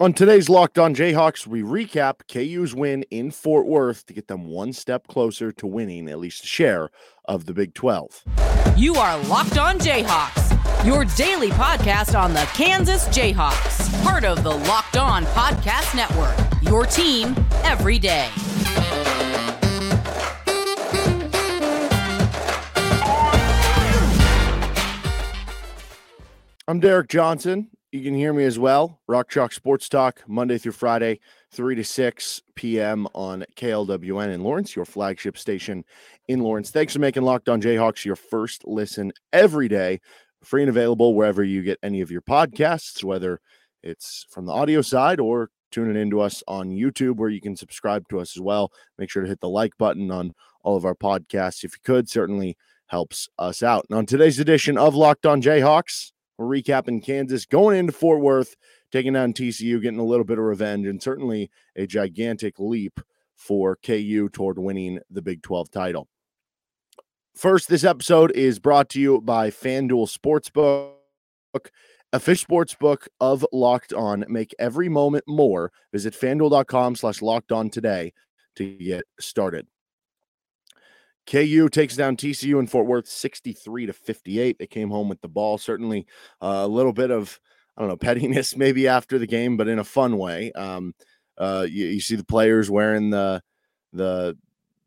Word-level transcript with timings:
On 0.00 0.12
today's 0.12 0.48
Locked 0.48 0.76
On 0.76 0.92
Jayhawks, 0.92 1.46
we 1.46 1.62
recap 1.62 2.26
KU's 2.26 2.74
win 2.74 3.04
in 3.12 3.30
Fort 3.30 3.64
Worth 3.64 4.04
to 4.06 4.12
get 4.12 4.26
them 4.26 4.48
one 4.48 4.72
step 4.72 5.06
closer 5.06 5.52
to 5.52 5.68
winning 5.68 6.10
at 6.10 6.18
least 6.18 6.42
a 6.42 6.48
share 6.48 6.90
of 7.26 7.44
the 7.46 7.54
Big 7.54 7.74
12. 7.74 8.24
You 8.76 8.96
are 8.96 9.16
Locked 9.28 9.56
On 9.56 9.78
Jayhawks, 9.78 10.84
your 10.84 11.04
daily 11.16 11.50
podcast 11.50 12.18
on 12.18 12.32
the 12.32 12.40
Kansas 12.54 13.06
Jayhawks, 13.16 14.02
part 14.02 14.24
of 14.24 14.42
the 14.42 14.50
Locked 14.50 14.96
On 14.96 15.24
Podcast 15.26 15.94
Network, 15.94 16.34
your 16.60 16.86
team 16.86 17.36
every 17.62 18.00
day. 18.00 18.28
I'm 26.66 26.80
Derek 26.80 27.08
Johnson. 27.08 27.68
You 27.94 28.02
can 28.02 28.14
hear 28.14 28.32
me 28.32 28.42
as 28.42 28.58
well. 28.58 28.98
Rock 29.06 29.30
Chalk 29.30 29.52
Sports 29.52 29.88
Talk, 29.88 30.20
Monday 30.26 30.58
through 30.58 30.72
Friday, 30.72 31.20
3 31.52 31.76
to 31.76 31.84
6 31.84 32.42
p.m. 32.56 33.06
on 33.14 33.44
KLWN 33.54 34.34
in 34.34 34.42
Lawrence, 34.42 34.74
your 34.74 34.84
flagship 34.84 35.38
station 35.38 35.84
in 36.26 36.40
Lawrence. 36.40 36.72
Thanks 36.72 36.94
for 36.94 36.98
making 36.98 37.22
Locked 37.22 37.48
On 37.48 37.62
Jayhawks 37.62 38.04
your 38.04 38.16
first 38.16 38.66
listen 38.66 39.12
every 39.32 39.68
day, 39.68 40.00
free 40.42 40.62
and 40.62 40.70
available 40.70 41.14
wherever 41.14 41.44
you 41.44 41.62
get 41.62 41.78
any 41.84 42.00
of 42.00 42.10
your 42.10 42.20
podcasts, 42.20 43.04
whether 43.04 43.40
it's 43.84 44.26
from 44.28 44.44
the 44.44 44.52
audio 44.52 44.82
side 44.82 45.20
or 45.20 45.50
tuning 45.70 45.94
into 45.94 46.20
us 46.20 46.42
on 46.48 46.70
YouTube, 46.70 47.14
where 47.14 47.30
you 47.30 47.40
can 47.40 47.54
subscribe 47.54 48.08
to 48.08 48.18
us 48.18 48.36
as 48.36 48.40
well. 48.40 48.72
Make 48.98 49.08
sure 49.08 49.22
to 49.22 49.28
hit 49.28 49.38
the 49.38 49.48
like 49.48 49.78
button 49.78 50.10
on 50.10 50.32
all 50.64 50.76
of 50.76 50.84
our 50.84 50.96
podcasts 50.96 51.62
if 51.62 51.74
you 51.74 51.78
could. 51.84 52.08
Certainly 52.08 52.56
helps 52.86 53.28
us 53.38 53.62
out. 53.62 53.86
And 53.88 53.96
on 53.96 54.04
today's 54.04 54.40
edition 54.40 54.76
of 54.76 54.96
Locked 54.96 55.26
On 55.26 55.40
Jayhawks, 55.40 56.10
we're 56.38 56.46
recapping 56.46 57.04
Kansas 57.04 57.46
going 57.46 57.78
into 57.78 57.92
Fort 57.92 58.20
Worth, 58.20 58.56
taking 58.90 59.12
down 59.12 59.32
TCU, 59.32 59.80
getting 59.80 60.00
a 60.00 60.04
little 60.04 60.24
bit 60.24 60.38
of 60.38 60.44
revenge, 60.44 60.86
and 60.86 61.02
certainly 61.02 61.50
a 61.76 61.86
gigantic 61.86 62.58
leap 62.58 63.00
for 63.36 63.76
KU 63.76 64.28
toward 64.32 64.58
winning 64.58 65.00
the 65.10 65.22
Big 65.22 65.42
12 65.42 65.70
title. 65.70 66.08
First, 67.34 67.68
this 67.68 67.84
episode 67.84 68.30
is 68.32 68.58
brought 68.58 68.88
to 68.90 69.00
you 69.00 69.20
by 69.20 69.50
FanDuel 69.50 70.08
Sportsbook, 70.08 71.68
a 72.12 72.20
fish 72.20 72.46
sportsbook 72.46 73.08
of 73.20 73.44
Locked 73.52 73.92
On. 73.92 74.24
Make 74.28 74.54
every 74.58 74.88
moment 74.88 75.24
more. 75.26 75.72
Visit 75.92 76.14
fanduel.com 76.14 76.94
slash 76.94 77.22
locked 77.22 77.50
on 77.50 77.70
today 77.70 78.12
to 78.54 78.76
get 78.76 79.02
started. 79.18 79.66
KU 81.26 81.68
takes 81.68 81.96
down 81.96 82.16
TCU 82.16 82.58
in 82.58 82.66
Fort 82.66 82.86
Worth 82.86 83.06
63 83.06 83.86
to 83.86 83.92
58. 83.92 84.58
They 84.58 84.66
came 84.66 84.90
home 84.90 85.08
with 85.08 85.20
the 85.20 85.28
ball. 85.28 85.58
Certainly 85.58 86.06
uh, 86.42 86.62
a 86.64 86.68
little 86.68 86.92
bit 86.92 87.10
of, 87.10 87.40
I 87.76 87.80
don't 87.80 87.88
know, 87.88 87.96
pettiness 87.98 88.56
maybe 88.56 88.88
after 88.88 89.18
the 89.18 89.26
game, 89.26 89.56
but 89.56 89.68
in 89.68 89.78
a 89.78 89.84
fun 89.84 90.18
way. 90.18 90.52
Um, 90.52 90.94
uh, 91.36 91.66
you, 91.68 91.86
you, 91.86 92.00
see 92.00 92.14
the 92.14 92.24
players 92.24 92.70
wearing 92.70 93.10
the 93.10 93.42
the 93.92 94.36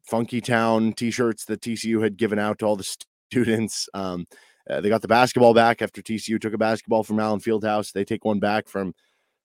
Funky 0.03 0.39
Town 0.39 0.93
t-shirts 0.93 1.43
that 1.45 1.59
TCU 1.59 2.01
had 2.01 2.15
given 2.15 2.39
out 2.39 2.59
to 2.59 2.65
all 2.65 2.77
the 2.77 2.97
students. 3.29 3.89
Um, 3.93 4.27
uh, 4.69 4.81
they 4.81 4.89
got 4.89 5.01
the 5.01 5.07
basketball 5.07 5.53
back 5.53 5.81
after 5.81 6.01
TCU 6.01 6.39
took 6.39 6.53
a 6.53 6.57
basketball 6.57 7.03
from 7.03 7.19
Allen 7.19 7.39
Fieldhouse. 7.39 7.91
They 7.91 8.05
take 8.05 8.25
one 8.25 8.39
back 8.39 8.67
from 8.67 8.93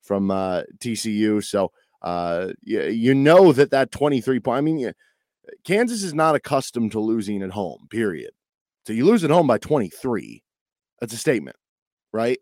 from 0.02 0.30
uh, 0.30 0.62
TCU. 0.78 1.42
So 1.44 1.72
uh, 2.02 2.48
you, 2.62 2.82
you 2.82 3.14
know 3.14 3.52
that 3.52 3.70
that 3.70 3.90
23 3.92 4.40
point. 4.40 4.58
I 4.58 4.60
mean, 4.60 4.92
Kansas 5.64 6.02
is 6.02 6.14
not 6.14 6.34
accustomed 6.34 6.92
to 6.92 7.00
losing 7.00 7.42
at 7.42 7.50
home, 7.50 7.86
period. 7.90 8.30
So 8.86 8.92
you 8.92 9.04
lose 9.04 9.24
at 9.24 9.30
home 9.30 9.46
by 9.46 9.58
23. 9.58 10.42
That's 11.00 11.12
a 11.12 11.18
statement, 11.18 11.56
right? 12.12 12.38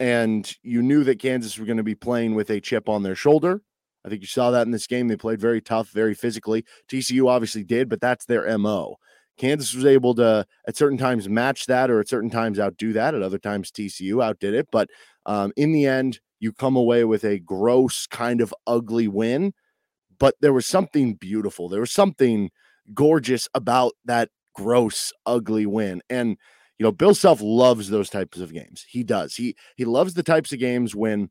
And 0.00 0.50
you 0.62 0.82
knew 0.82 1.04
that 1.04 1.18
Kansas 1.18 1.58
were 1.58 1.66
going 1.66 1.78
to 1.78 1.82
be 1.82 1.94
playing 1.94 2.34
with 2.34 2.50
a 2.50 2.60
chip 2.60 2.88
on 2.88 3.02
their 3.02 3.14
shoulder. 3.14 3.62
I 4.04 4.08
think 4.08 4.20
you 4.20 4.26
saw 4.26 4.50
that 4.50 4.66
in 4.66 4.70
this 4.70 4.86
game. 4.86 5.08
They 5.08 5.16
played 5.16 5.40
very 5.40 5.60
tough, 5.60 5.90
very 5.90 6.14
physically. 6.14 6.64
TCU 6.88 7.28
obviously 7.28 7.64
did, 7.64 7.88
but 7.88 8.00
that's 8.00 8.26
their 8.26 8.58
MO. 8.58 8.96
Kansas 9.36 9.74
was 9.74 9.86
able 9.86 10.14
to, 10.16 10.46
at 10.68 10.76
certain 10.76 10.98
times, 10.98 11.28
match 11.28 11.66
that 11.66 11.90
or 11.90 12.00
at 12.00 12.08
certain 12.08 12.30
times 12.30 12.60
outdo 12.60 12.92
that. 12.92 13.14
At 13.14 13.22
other 13.22 13.38
times, 13.38 13.70
TCU 13.70 14.22
outdid 14.22 14.54
it. 14.54 14.68
But 14.70 14.88
um, 15.26 15.52
in 15.56 15.72
the 15.72 15.86
end, 15.86 16.20
you 16.38 16.52
come 16.52 16.76
away 16.76 17.04
with 17.04 17.24
a 17.24 17.38
gross, 17.38 18.06
kind 18.06 18.40
of 18.40 18.54
ugly 18.66 19.08
win 19.08 19.54
but 20.18 20.34
there 20.40 20.52
was 20.52 20.66
something 20.66 21.14
beautiful. 21.14 21.68
There 21.68 21.80
was 21.80 21.92
something 21.92 22.50
gorgeous 22.92 23.48
about 23.54 23.92
that 24.04 24.30
gross, 24.54 25.12
ugly 25.26 25.66
win. 25.66 26.02
And 26.08 26.36
you 26.78 26.84
know, 26.84 26.92
Bill 26.92 27.14
Self 27.14 27.40
loves 27.40 27.88
those 27.88 28.10
types 28.10 28.38
of 28.38 28.52
games. 28.52 28.84
He 28.88 29.04
does. 29.04 29.34
He 29.34 29.56
he 29.76 29.84
loves 29.84 30.14
the 30.14 30.22
types 30.22 30.52
of 30.52 30.58
games 30.58 30.94
when 30.94 31.30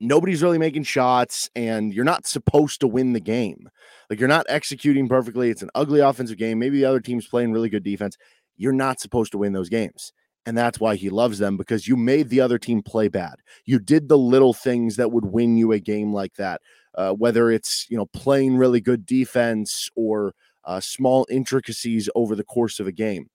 nobody's 0.00 0.42
really 0.42 0.58
making 0.58 0.82
shots 0.82 1.50
and 1.54 1.92
you're 1.92 2.04
not 2.04 2.26
supposed 2.26 2.80
to 2.80 2.88
win 2.88 3.12
the 3.12 3.20
game. 3.20 3.68
Like 4.08 4.18
you're 4.18 4.28
not 4.28 4.46
executing 4.48 5.08
perfectly. 5.08 5.50
It's 5.50 5.62
an 5.62 5.70
ugly 5.74 6.00
offensive 6.00 6.38
game. 6.38 6.58
Maybe 6.58 6.78
the 6.78 6.86
other 6.86 7.00
team's 7.00 7.26
playing 7.26 7.52
really 7.52 7.68
good 7.68 7.84
defense. 7.84 8.16
You're 8.56 8.72
not 8.72 9.00
supposed 9.00 9.32
to 9.32 9.38
win 9.38 9.52
those 9.52 9.68
games. 9.68 10.12
And 10.46 10.56
that's 10.56 10.80
why 10.80 10.96
he 10.96 11.10
loves 11.10 11.38
them 11.38 11.58
because 11.58 11.86
you 11.86 11.96
made 11.96 12.30
the 12.30 12.40
other 12.40 12.58
team 12.58 12.82
play 12.82 13.08
bad. 13.08 13.36
You 13.66 13.78
did 13.78 14.08
the 14.08 14.18
little 14.18 14.54
things 14.54 14.96
that 14.96 15.12
would 15.12 15.26
win 15.26 15.56
you 15.58 15.72
a 15.72 15.78
game 15.78 16.14
like 16.14 16.34
that 16.34 16.62
uh, 16.96 17.12
whether 17.12 17.50
it's 17.50 17.86
you 17.88 17.96
know 17.96 18.06
playing 18.06 18.56
really 18.56 18.80
good 18.80 19.06
defense 19.06 19.88
or 19.96 20.34
uh, 20.64 20.80
small 20.80 21.26
intricacies 21.30 22.08
over 22.14 22.34
the 22.34 22.44
course 22.44 22.80
of 22.80 22.86
a 22.86 22.92
game. 22.92 23.28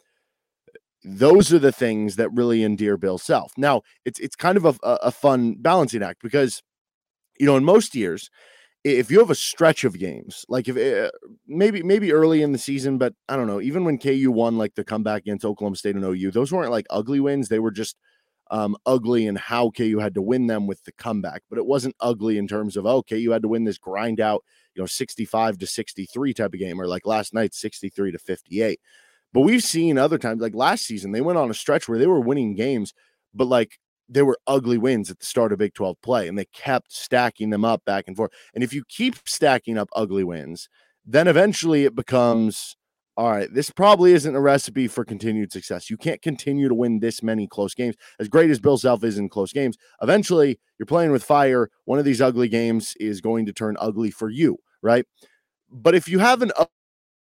Those 1.03 1.53
are 1.53 1.59
the 1.59 1.71
things 1.71 2.15
that 2.15 2.29
really 2.31 2.63
endear 2.63 2.97
Bill 2.97 3.17
Self. 3.17 3.53
Now 3.57 3.81
it's 4.05 4.19
it's 4.19 4.35
kind 4.35 4.57
of 4.57 4.65
a, 4.65 4.75
a 4.83 5.11
fun 5.11 5.55
balancing 5.59 6.03
act 6.03 6.21
because 6.21 6.63
you 7.39 7.45
know 7.45 7.57
in 7.57 7.63
most 7.63 7.95
years 7.95 8.29
if 8.85 9.09
you 9.09 9.17
have 9.17 9.31
a 9.31 9.35
stretch 9.35 9.83
of 9.83 9.97
games, 9.97 10.45
like 10.47 10.67
if 10.67 10.77
uh, 10.77 11.09
maybe 11.47 11.81
maybe 11.81 12.13
early 12.13 12.43
in 12.43 12.51
the 12.51 12.57
season, 12.59 12.99
but 12.99 13.15
I 13.27 13.35
don't 13.35 13.47
know, 13.47 13.59
even 13.59 13.83
when 13.83 13.97
KU 13.97 14.31
won 14.31 14.59
like 14.59 14.75
the 14.75 14.83
comeback 14.83 15.23
against 15.23 15.43
Oklahoma 15.43 15.75
State 15.75 15.95
and 15.95 16.05
OU, 16.05 16.29
those 16.29 16.51
weren't 16.51 16.69
like 16.71 16.85
ugly 16.91 17.19
wins. 17.19 17.49
They 17.49 17.57
were 17.57 17.71
just 17.71 17.97
um, 18.51 18.75
ugly 18.85 19.27
and 19.27 19.37
how 19.37 19.71
KU 19.71 19.99
had 19.99 20.13
to 20.15 20.21
win 20.21 20.47
them 20.47 20.67
with 20.67 20.83
the 20.83 20.91
comeback, 20.91 21.41
but 21.49 21.57
it 21.57 21.65
wasn't 21.65 21.95
ugly 21.99 22.37
in 22.37 22.47
terms 22.47 22.77
of, 22.77 22.85
oh, 22.85 23.03
KU 23.03 23.31
had 23.31 23.41
to 23.41 23.47
win 23.47 23.63
this 23.63 23.77
grind 23.77 24.19
out, 24.19 24.43
you 24.75 24.81
know, 24.81 24.87
65 24.87 25.57
to 25.57 25.67
63 25.67 26.33
type 26.33 26.53
of 26.53 26.59
game, 26.59 26.79
or 26.79 26.87
like 26.87 27.05
last 27.05 27.33
night, 27.33 27.53
63 27.53 28.11
to 28.11 28.19
58. 28.19 28.79
But 29.33 29.41
we've 29.41 29.63
seen 29.63 29.97
other 29.97 30.17
times, 30.17 30.41
like 30.41 30.55
last 30.55 30.85
season, 30.85 31.11
they 31.11 31.21
went 31.21 31.37
on 31.37 31.49
a 31.49 31.55
stretch 31.55 31.89
where 31.89 31.99
they 31.99 32.07
were 32.07 32.21
winning 32.21 32.55
games, 32.55 32.93
but 33.33 33.47
like 33.47 33.79
they 34.07 34.21
were 34.21 34.37
ugly 34.47 34.77
wins 34.77 35.09
at 35.09 35.19
the 35.19 35.25
start 35.25 35.51
of 35.51 35.59
Big 35.59 35.73
12 35.73 36.01
play, 36.01 36.27
and 36.27 36.37
they 36.37 36.45
kept 36.45 36.93
stacking 36.93 37.49
them 37.49 37.65
up 37.65 37.83
back 37.85 38.05
and 38.07 38.15
forth. 38.15 38.31
And 38.53 38.63
if 38.63 38.73
you 38.73 38.83
keep 38.87 39.15
stacking 39.25 39.77
up 39.77 39.89
ugly 39.95 40.23
wins, 40.23 40.69
then 41.05 41.27
eventually 41.27 41.85
it 41.85 41.95
becomes 41.95 42.77
all 43.17 43.31
right, 43.31 43.53
this 43.53 43.69
probably 43.69 44.11
isn't 44.11 44.35
a 44.35 44.41
recipe 44.41 44.87
for 44.89 45.05
continued 45.05 45.51
success. 45.51 45.89
You 45.89 45.95
can't 45.95 46.21
continue 46.21 46.67
to 46.67 46.75
win 46.75 46.99
this 46.99 47.23
many 47.23 47.47
close 47.47 47.73
games. 47.73 47.95
As 48.19 48.27
great 48.27 48.49
as 48.49 48.59
Bill 48.59 48.77
Self 48.77 49.05
is 49.05 49.17
in 49.17 49.29
close 49.29 49.53
games, 49.53 49.77
eventually 50.01 50.59
you're 50.77 50.85
playing 50.85 51.11
with 51.11 51.23
fire. 51.23 51.69
One 51.85 51.97
of 51.97 52.03
these 52.03 52.21
ugly 52.21 52.49
games 52.49 52.93
is 52.99 53.21
going 53.21 53.45
to 53.45 53.53
turn 53.53 53.77
ugly 53.79 54.11
for 54.11 54.29
you, 54.29 54.57
right? 54.81 55.05
But 55.71 55.95
if 55.95 56.09
you 56.09 56.19
have 56.19 56.41
an 56.41 56.51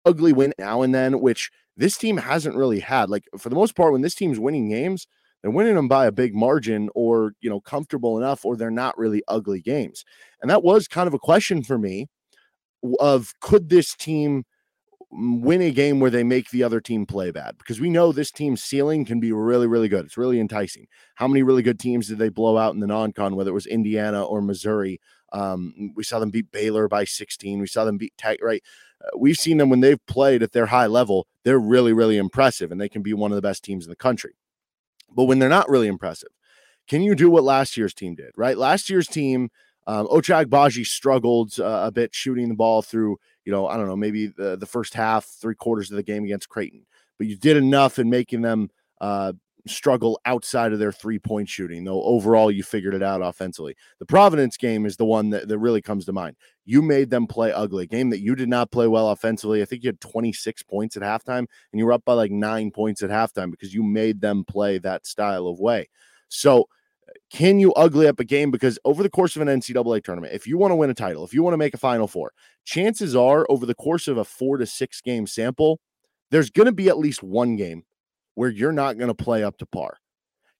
ugly 0.05 0.35
win 0.35 0.53
now 0.59 0.83
and 0.83 0.95
then, 0.95 1.21
which 1.21 1.51
this 1.79 1.97
team 1.97 2.19
hasn't 2.19 2.57
really 2.57 2.81
had, 2.81 3.09
like 3.09 3.25
for 3.39 3.49
the 3.49 3.55
most 3.55 3.75
part, 3.75 3.93
when 3.93 4.03
this 4.03 4.15
team's 4.15 4.39
winning 4.39 4.69
games, 4.69 5.07
they're 5.41 5.51
winning 5.51 5.77
them 5.77 5.89
by 5.89 6.05
a 6.05 6.13
big 6.13 6.35
margin 6.35 6.91
or, 6.95 7.33
you 7.41 7.49
know, 7.49 7.61
comfortable 7.61 8.19
enough, 8.19 8.45
or 8.45 8.55
they're 8.55 8.71
not 8.71 8.99
really 8.99 9.23
ugly 9.29 9.63
games. 9.63 10.05
And 10.43 10.51
that 10.51 10.63
was 10.63 10.87
kind 10.87 11.09
of 11.09 11.15
a 11.15 11.19
question 11.19 11.63
for 11.63 11.79
me 11.79 12.09
of 13.01 13.33
could 13.41 13.71
this 13.71 13.97
team– 13.97 14.45
win 15.13 15.61
a 15.61 15.73
game 15.73 15.99
where 15.99 16.11
they 16.11 16.23
make 16.23 16.51
the 16.51 16.63
other 16.63 16.81
team 16.81 17.05
play 17.05 17.31
bad 17.31 17.59
because 17.59 17.81
we 17.81 17.91
know 17.91 18.13
this 18.13 18.31
team's 18.31 18.63
ceiling 18.63 19.05
can 19.05 19.19
be 19.19 19.33
really, 19.33 19.67
really 19.67 19.89
good. 19.89 20.05
It's 20.05 20.17
really 20.17 20.39
enticing. 20.39 20.87
How 21.17 21.27
many 21.27 21.43
really 21.43 21.63
good 21.63 21.81
teams 21.81 22.07
did 22.07 22.19
they 22.19 22.29
blow 22.29 22.57
out 22.57 22.75
in 22.75 22.81
the 22.81 22.87
non 22.87 23.13
con, 23.13 23.35
whether 23.35 23.51
it 23.51 23.55
was 23.55 23.67
Indiana 23.67 24.25
or 24.25 24.41
Missouri? 24.41 25.01
Um, 25.33 25.93
we 25.95 26.05
saw 26.05 26.19
them 26.19 26.31
beat 26.31 26.53
Baylor 26.53 26.89
by 26.89 27.05
16. 27.05 27.61
We 27.61 27.67
saw 27.67 27.85
them 27.85 27.99
beat 27.99 28.17
Tech, 28.17 28.39
right? 28.43 28.63
Uh, 29.05 29.19
we've 29.19 29.37
seen 29.37 29.59
them 29.59 29.69
when 29.69 29.81
they've 29.81 30.05
played 30.07 30.43
at 30.43 30.53
their 30.53 30.67
high 30.67 30.87
level. 30.87 31.27
They're 31.45 31.59
really, 31.59 31.93
really 31.93 32.17
impressive 32.17 32.71
and 32.71 32.81
they 32.81 32.89
can 32.89 33.03
be 33.03 33.15
one 33.15 33.33
of 33.33 33.37
the 33.37 33.43
best 33.43 33.65
teams 33.65 33.85
in 33.85 33.91
the 33.91 33.97
country. 33.97 34.35
But 35.15 35.25
when 35.25 35.41
they're 35.41 35.49
not 35.49 35.69
really 35.69 35.89
impressive, 35.89 36.31
can 36.89 37.03
you 37.03 37.15
do 37.15 37.31
what 37.31 37.45
last 37.45 37.77
year's 37.77 37.95
team 37.95 38.15
did, 38.15 38.33
right? 38.37 38.57
Last 38.57 38.91
year's 38.91 39.09
team, 39.09 39.51
um, 39.91 40.07
Ochai 40.09 40.45
Agbaji 40.45 40.87
struggled 40.87 41.59
uh, 41.59 41.83
a 41.87 41.91
bit 41.91 42.15
shooting 42.15 42.49
the 42.49 42.55
ball 42.55 42.83
through 42.83 43.19
you 43.45 43.53
know, 43.53 43.67
I 43.67 43.77
don't 43.77 43.89
know, 43.89 43.97
maybe 43.97 44.29
the, 44.29 44.57
the 44.57 44.67
first 44.67 44.95
half, 44.95 45.25
three 45.25 45.55
quarters 45.55 45.91
of 45.91 45.97
the 45.97 46.03
game 46.03 46.25
against 46.25 46.49
Creighton, 46.49 46.87
but 47.19 47.27
you 47.27 47.37
did 47.37 47.57
enough 47.57 47.99
in 47.99 48.11
making 48.11 48.43
them 48.43 48.71
uh, 49.01 49.33
struggle 49.67 50.21
outside 50.25 50.73
of 50.73 50.79
their 50.79 50.93
three 50.93 51.19
point 51.19 51.49
shooting, 51.49 51.85
though 51.85 52.03
overall 52.03 52.51
you 52.51 52.63
figured 52.63 52.95
it 52.95 53.03
out 53.03 53.23
offensively. 53.23 53.77
The 53.99 54.07
Providence 54.07 54.57
game 54.57 54.87
is 54.87 54.97
the 54.97 55.05
one 55.05 55.31
that, 55.31 55.49
that 55.49 55.59
really 55.59 55.83
comes 55.83 56.05
to 56.05 56.13
mind. 56.13 56.37
You 56.65 56.83
made 56.83 57.11
them 57.11 57.27
play 57.27 57.53
ugly, 57.53 57.87
game 57.87 58.11
that 58.11 58.21
you 58.21 58.35
did 58.35 58.49
not 58.49 58.71
play 58.71 58.87
well 58.87 59.11
offensively. 59.11 59.63
I 59.63 59.65
think 59.65 59.83
you 59.83 59.89
had 59.89 60.01
26 60.01 60.63
points 60.65 60.97
at 60.97 61.03
halftime, 61.03 61.39
and 61.39 61.79
you 61.79 61.87
were 61.87 61.93
up 61.93 62.05
by 62.05 62.13
like 62.13 62.31
nine 62.31 62.71
points 62.71 63.03
at 63.03 63.11
halftime 63.11 63.51
because 63.51 63.75
you 63.75 63.83
made 63.83 64.21
them 64.21 64.45
play 64.45 64.79
that 64.79 65.07
style 65.07 65.47
of 65.47 65.59
way. 65.59 65.89
So, 66.29 66.69
can 67.31 67.61
you 67.61 67.73
ugly 67.75 68.07
up 68.07 68.21
a 68.21 68.25
game? 68.25 68.51
Because 68.51 68.79
over 68.85 69.03
the 69.03 69.11
course 69.11 69.37
of 69.37 69.43
an 69.43 69.49
NCAA 69.49 70.03
tournament, 70.03 70.35
if 70.35 70.47
you 70.47 70.59
want 70.59 70.73
to 70.73 70.77
win 70.77 70.91
a 70.91 70.95
title, 70.95 71.25
if 71.25 71.33
you 71.33 71.43
want 71.43 71.55
to 71.55 71.59
make 71.59 71.75
a 71.75 71.79
Final 71.79 72.09
Four, 72.09 72.33
chances 72.65 73.15
are 73.15 73.47
over 73.49 73.67
the 73.67 73.75
course 73.75 74.09
of 74.09 74.19
a 74.19 74.25
four 74.25 74.57
to 74.59 74.67
six 74.67 75.01
game 75.01 75.27
sample, 75.27 75.81
there's 76.31 76.51
going 76.51 76.67
to 76.67 76.73
be 76.73 76.89
at 76.89 76.99
least 76.99 77.23
one 77.23 77.57
game 77.57 77.85
where 78.35 78.51
you're 78.51 78.73
not 78.73 78.99
going 78.99 79.09
to 79.09 79.15
play 79.15 79.45
up 79.45 79.59
to 79.59 79.67
par. 79.67 79.99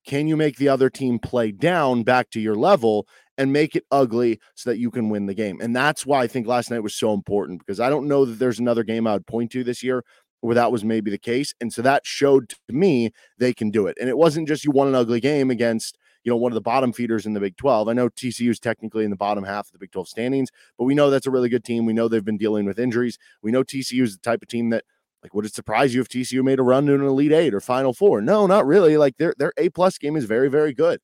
Can 0.07 0.27
you 0.27 0.37
make 0.37 0.57
the 0.57 0.69
other 0.69 0.91
team 0.91 1.19
play 1.19 1.53
down 1.53 2.03
back 2.03 2.31
to 2.31 2.41
your 2.41 2.55
level 2.55 3.07
and 3.37 3.53
make 3.53 3.77
it 3.77 3.85
ugly 3.91 4.41
so 4.55 4.71
that 4.71 4.79
you 4.79 4.91
can 4.91 5.11
win 5.11 5.27
the 5.27 5.35
game? 5.35 5.61
And 5.61 5.77
that's 5.77 6.07
why 6.07 6.23
I 6.23 6.27
think 6.27 6.47
last 6.47 6.71
night 6.71 6.83
was 6.83 6.95
so 6.95 7.13
important 7.13 7.61
because 7.61 7.81
I 7.81 7.91
don't 7.91 8.09
know 8.09 8.25
that 8.25 8.39
there's 8.39 8.59
another 8.59 8.83
game 8.83 9.07
I 9.07 9.13
would 9.13 9.27
point 9.27 9.51
to 9.53 9.65
this 9.65 9.83
year 9.83 10.05
where 10.41 10.55
that 10.55 10.73
was 10.73 10.85
maybe 10.85 11.11
the 11.11 11.19
case. 11.19 11.55
And 11.61 11.73
so 11.73 11.83
that 11.83 12.07
showed 12.07 12.49
to 12.49 12.57
me 12.71 13.13
they 13.39 13.53
can 13.53 13.71
do 13.71 13.87
it. 13.87 13.97
And 14.01 14.09
it 14.09 14.17
wasn't 14.17 14.49
just 14.49 14.65
you 14.65 14.71
won 14.71 14.89
an 14.89 14.95
ugly 14.95 15.21
game 15.21 15.51
against 15.51 15.99
you 16.25 16.31
know, 16.31 16.37
one 16.37 16.53
of 16.53 16.55
the 16.55 16.61
bottom 16.61 16.93
feeders 16.93 17.27
in 17.27 17.33
the 17.33 17.41
Big 17.41 17.57
12. 17.57 17.89
I 17.89 17.93
know 17.93 18.09
TCU 18.09 18.51
is 18.51 18.61
technically 18.61 19.05
in 19.05 19.11
the 19.11 19.17
bottom 19.17 19.45
half 19.45 19.67
of 19.67 19.73
the 19.73 19.79
Big 19.79 19.93
12 19.93 20.09
standings, 20.09 20.51
but 20.77 20.85
we 20.85 20.95
know 20.95 21.11
that's 21.11 21.27
a 21.27 21.31
really 21.31 21.49
good 21.49 21.65
team. 21.65 21.87
We 21.87 21.93
know 21.93 22.09
they've 22.09 22.25
been 22.25 22.37
dealing 22.37 22.67
with 22.67 22.79
injuries. 22.79 23.19
We 23.43 23.53
know 23.53 23.63
TCU 23.63 24.03
is 24.03 24.17
the 24.17 24.23
type 24.23 24.43
of 24.43 24.49
team 24.49 24.71
that, 24.71 24.85
like, 25.23 25.35
would 25.35 25.45
it 25.45 25.55
surprise 25.55 25.95
you 25.95 26.01
if 26.01 26.09
TCU 26.09 26.43
made 26.43 26.59
a 26.59 26.63
run 26.63 26.87
to 26.87 26.95
an 26.95 27.03
Elite 27.03 27.33
Eight 27.33 27.55
or 27.55 27.61
Final 27.61 27.93
Four? 27.93 28.21
No, 28.21 28.47
not 28.47 28.67
really. 28.67 28.97
Like, 28.97 29.17
their 29.17 29.35
their 29.39 29.53
A 29.59 29.69
plus 29.71 29.99
game 29.99 30.17
is 30.17 30.25
very, 30.25 30.49
very 30.49 30.73
good. 30.73 31.01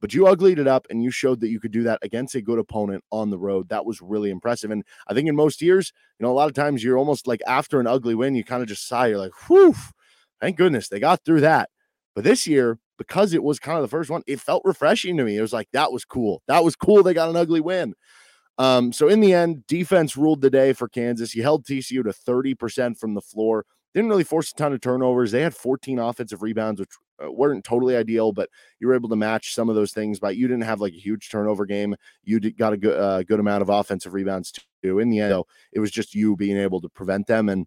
But 0.00 0.14
you 0.14 0.26
uglied 0.26 0.58
it 0.58 0.66
up 0.66 0.86
and 0.88 1.02
you 1.02 1.10
showed 1.10 1.40
that 1.40 1.50
you 1.50 1.60
could 1.60 1.72
do 1.72 1.82
that 1.82 1.98
against 2.02 2.34
a 2.34 2.40
good 2.40 2.58
opponent 2.58 3.04
on 3.12 3.30
the 3.30 3.38
road. 3.38 3.68
That 3.68 3.84
was 3.84 4.00
really 4.00 4.30
impressive. 4.30 4.70
And 4.70 4.82
I 5.06 5.14
think 5.14 5.28
in 5.28 5.36
most 5.36 5.60
years, 5.60 5.92
you 6.18 6.24
know, 6.24 6.32
a 6.32 6.34
lot 6.34 6.48
of 6.48 6.54
times 6.54 6.82
you're 6.82 6.96
almost 6.96 7.26
like 7.26 7.42
after 7.46 7.80
an 7.80 7.86
ugly 7.86 8.14
win, 8.14 8.34
you 8.34 8.42
kind 8.42 8.62
of 8.62 8.68
just 8.68 8.88
sigh. 8.88 9.08
You're 9.08 9.18
like, 9.18 9.48
whew, 9.48 9.74
thank 10.40 10.56
goodness 10.56 10.88
they 10.88 11.00
got 11.00 11.24
through 11.24 11.42
that. 11.42 11.68
But 12.14 12.24
this 12.24 12.46
year, 12.46 12.78
because 13.00 13.32
it 13.32 13.42
was 13.42 13.58
kind 13.58 13.78
of 13.78 13.82
the 13.82 13.88
first 13.88 14.10
one, 14.10 14.22
it 14.26 14.40
felt 14.40 14.60
refreshing 14.66 15.16
to 15.16 15.24
me. 15.24 15.34
It 15.34 15.40
was 15.40 15.54
like, 15.54 15.68
that 15.72 15.90
was 15.90 16.04
cool. 16.04 16.42
That 16.48 16.62
was 16.62 16.76
cool. 16.76 17.02
They 17.02 17.14
got 17.14 17.30
an 17.30 17.36
ugly 17.36 17.62
win. 17.62 17.94
Um, 18.58 18.92
so 18.92 19.08
in 19.08 19.20
the 19.20 19.32
end, 19.32 19.66
defense 19.66 20.18
ruled 20.18 20.42
the 20.42 20.50
day 20.50 20.74
for 20.74 20.86
Kansas. 20.86 21.32
He 21.32 21.40
held 21.40 21.64
TCU 21.64 22.04
to 22.04 22.10
30% 22.10 22.98
from 22.98 23.14
the 23.14 23.22
floor. 23.22 23.64
Didn't 23.94 24.10
really 24.10 24.22
force 24.22 24.52
a 24.52 24.54
ton 24.54 24.74
of 24.74 24.82
turnovers. 24.82 25.30
They 25.30 25.40
had 25.40 25.56
14 25.56 25.98
offensive 25.98 26.42
rebounds, 26.42 26.78
which 26.78 26.90
uh, 27.24 27.32
weren't 27.32 27.64
totally 27.64 27.96
ideal, 27.96 28.32
but 28.32 28.50
you 28.80 28.86
were 28.86 28.94
able 28.94 29.08
to 29.08 29.16
match 29.16 29.54
some 29.54 29.70
of 29.70 29.76
those 29.76 29.92
things. 29.92 30.20
But 30.20 30.36
you 30.36 30.46
didn't 30.46 30.64
have 30.64 30.82
like 30.82 30.92
a 30.92 31.00
huge 31.00 31.30
turnover 31.30 31.64
game. 31.64 31.96
You 32.22 32.38
did, 32.38 32.58
got 32.58 32.74
a 32.74 32.76
good, 32.76 33.00
uh, 33.00 33.22
good 33.22 33.40
amount 33.40 33.62
of 33.62 33.70
offensive 33.70 34.12
rebounds 34.12 34.52
too. 34.82 34.98
In 34.98 35.08
the 35.08 35.20
end, 35.20 35.32
though, 35.32 35.46
it 35.72 35.80
was 35.80 35.90
just 35.90 36.14
you 36.14 36.36
being 36.36 36.58
able 36.58 36.82
to 36.82 36.90
prevent 36.90 37.26
them. 37.26 37.48
And 37.48 37.66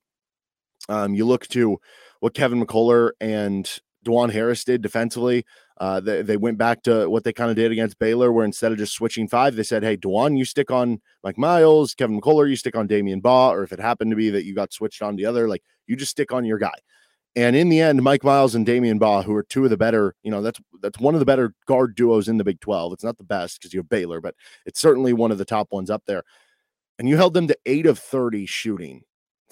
um, 0.89 1.15
you 1.15 1.25
look 1.25 1.47
to 1.47 1.79
what 2.19 2.35
Kevin 2.35 2.63
McCullar 2.63 3.13
and 3.19 3.67
Dajuan 4.03 4.31
Harris 4.31 4.63
did 4.63 4.81
defensively. 4.81 5.45
Uh, 5.77 5.99
they, 5.99 6.21
they 6.21 6.37
went 6.37 6.57
back 6.57 6.83
to 6.83 7.09
what 7.09 7.23
they 7.23 7.33
kind 7.33 7.49
of 7.49 7.55
did 7.55 7.71
against 7.71 7.99
Baylor, 7.99 8.31
where 8.31 8.45
instead 8.45 8.71
of 8.71 8.77
just 8.77 8.93
switching 8.93 9.27
five, 9.27 9.55
they 9.55 9.63
said, 9.63 9.83
Hey, 9.83 9.97
Dajuan, 9.97 10.37
you 10.37 10.45
stick 10.45 10.71
on 10.71 11.01
Mike 11.23 11.37
Miles, 11.37 11.95
Kevin 11.95 12.19
McCullar, 12.19 12.49
you 12.49 12.55
stick 12.55 12.75
on 12.75 12.87
Damion 12.87 13.21
Baugh, 13.21 13.51
or 13.51 13.63
if 13.63 13.71
it 13.71 13.79
happened 13.79 14.11
to 14.11 14.17
be 14.17 14.29
that 14.29 14.45
you 14.45 14.53
got 14.53 14.73
switched 14.73 15.01
on 15.01 15.15
the 15.15 15.25
other, 15.25 15.47
like 15.47 15.63
you 15.87 15.95
just 15.95 16.11
stick 16.11 16.31
on 16.31 16.45
your 16.45 16.57
guy. 16.57 16.75
And 17.35 17.55
in 17.55 17.69
the 17.69 17.81
end, 17.81 18.03
Mike 18.03 18.23
Miles 18.23 18.53
and 18.53 18.65
Damion 18.65 18.99
Baugh, 18.99 19.23
who 19.23 19.33
are 19.33 19.43
two 19.43 19.63
of 19.63 19.71
the 19.71 19.77
better, 19.77 20.15
you 20.21 20.29
know, 20.29 20.41
that's 20.43 20.59
that's 20.81 20.99
one 20.99 21.15
of 21.15 21.19
the 21.19 21.25
better 21.25 21.55
guard 21.65 21.95
duos 21.95 22.27
in 22.27 22.37
the 22.37 22.43
Big 22.43 22.59
12. 22.59 22.93
It's 22.93 23.03
not 23.03 23.17
the 23.17 23.23
best 23.23 23.59
because 23.59 23.73
you 23.73 23.79
have 23.79 23.89
Baylor, 23.89 24.21
but 24.21 24.35
it's 24.65 24.79
certainly 24.79 25.13
one 25.13 25.31
of 25.31 25.39
the 25.39 25.45
top 25.45 25.71
ones 25.71 25.89
up 25.89 26.03
there. 26.05 26.23
And 26.99 27.09
you 27.09 27.17
held 27.17 27.33
them 27.33 27.47
to 27.47 27.57
eight 27.65 27.87
of 27.87 27.97
30 27.97 28.45
shooting 28.45 29.03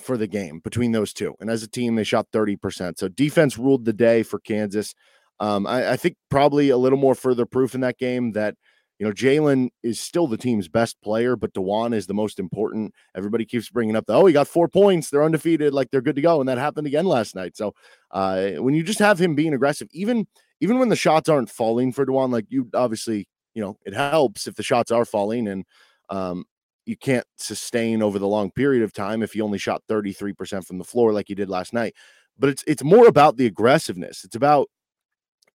for 0.02 0.18
the 0.18 0.28
game 0.28 0.60
between 0.60 0.92
those 0.92 1.14
two. 1.14 1.36
And 1.40 1.50
as 1.50 1.64
a 1.64 1.68
team, 1.68 1.96
they 1.96 2.04
shot 2.04 2.28
30%. 2.32 2.98
So 2.98 3.08
defense 3.08 3.58
ruled 3.58 3.86
the 3.86 3.94
day 3.94 4.24
for 4.24 4.40
Kansas. 4.40 4.94
Um, 5.40 5.66
I, 5.66 5.92
I, 5.92 5.98
think 5.98 6.18
probably 6.30 6.70
a 6.70 6.78
little 6.78 7.00
more 7.00 7.16
further 7.16 7.48
proof 7.48 7.74
in 7.74 7.82
that 7.82 7.98
game 7.98 8.34
that, 8.34 8.56
you 9.00 9.08
know, 9.08 9.12
Jalen 9.12 9.70
is 9.82 10.00
still 10.00 10.28
the 10.28 10.38
team's 10.38 10.68
best 10.68 11.02
player, 11.02 11.36
but 11.36 11.54
Dajuan 11.54 11.96
is 11.96 12.06
the 12.06 12.14
most 12.14 12.38
important. 12.38 12.94
Everybody 13.16 13.46
keeps 13.46 13.68
bringing 13.70 13.96
up 13.96 14.06
the, 14.06 14.14
oh, 14.14 14.28
he 14.28 14.34
got 14.34 14.48
four 14.48 14.68
points. 14.68 15.10
They're 15.10 15.24
undefeated. 15.24 15.74
Like 15.74 15.90
they're 15.90 16.02
good 16.02 16.16
to 16.18 16.22
go. 16.22 16.40
And 16.40 16.48
that 16.48 16.60
happened 16.60 16.86
again 16.86 17.08
last 17.08 17.34
night. 17.34 17.58
So 17.58 17.74
uh, 18.12 18.52
when 18.58 18.76
you 18.76 18.84
just 18.84 19.00
have 19.00 19.20
him 19.20 19.34
being 19.34 19.56
aggressive, 19.56 19.88
even, 19.94 20.28
even 20.60 20.78
when 20.78 20.90
the 20.90 20.96
shots 20.96 21.28
aren't 21.28 21.50
falling 21.50 21.92
for 21.92 22.06
Dajuan, 22.06 22.32
like 22.32 22.46
you 22.50 22.70
obviously, 22.76 23.28
you 23.56 23.64
know, 23.64 23.78
it 23.84 23.96
helps 23.96 24.46
if 24.46 24.54
the 24.54 24.64
shots 24.64 24.92
are 24.92 25.06
falling. 25.06 25.48
And, 25.48 25.66
um, 26.10 26.46
you 26.92 26.98
can't 26.98 27.26
sustain 27.38 28.04
over 28.04 28.20
the 28.20 28.28
long 28.28 28.52
period 28.52 28.84
of 28.84 28.92
time 28.92 29.24
if 29.24 29.34
you 29.34 29.44
only 29.46 29.58
shot 29.58 29.82
33% 29.90 30.68
from 30.68 30.78
the 30.78 30.84
floor 30.84 31.14
like 31.14 31.30
you 31.30 31.36
did 31.36 31.50
last 31.50 31.72
night. 31.74 31.96
But 32.38 32.50
it's 32.50 32.64
it's 32.68 32.84
more 32.84 33.08
about 33.08 33.38
the 33.38 33.46
aggressiveness. 33.46 34.26
It's 34.26 34.36
about 34.36 34.70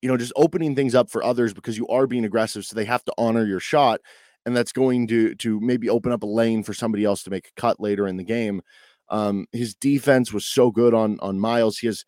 you 0.01 0.09
know 0.09 0.17
just 0.17 0.33
opening 0.35 0.75
things 0.75 0.95
up 0.95 1.11
for 1.11 1.23
others 1.23 1.53
because 1.53 1.77
you 1.77 1.87
are 1.89 2.07
being 2.07 2.25
aggressive 2.25 2.65
so 2.65 2.75
they 2.75 2.85
have 2.87 3.05
to 3.05 3.13
honor 3.19 3.45
your 3.45 3.61
shot 3.61 4.01
and 4.45 4.57
that's 4.57 4.73
going 4.73 5.07
to 5.09 5.35
to 5.37 5.61
maybe 5.61 5.91
open 5.91 6.11
up 6.13 6.23
a 6.23 6.27
lane 6.27 6.63
for 6.63 6.73
somebody 6.73 7.05
else 7.05 7.23
to 7.25 7.31
make 7.31 7.49
a 7.49 7.61
cut 7.61 7.81
later 7.81 8.09
in 8.09 8.17
the 8.17 8.25
game. 8.25 8.63
Um, 9.11 9.47
his 9.53 9.75
defense 9.75 10.33
was 10.33 10.47
so 10.47 10.71
good 10.71 10.95
on 10.95 11.19
on 11.21 11.39
Miles. 11.39 11.79
He 11.79 11.87
has 11.87 12.05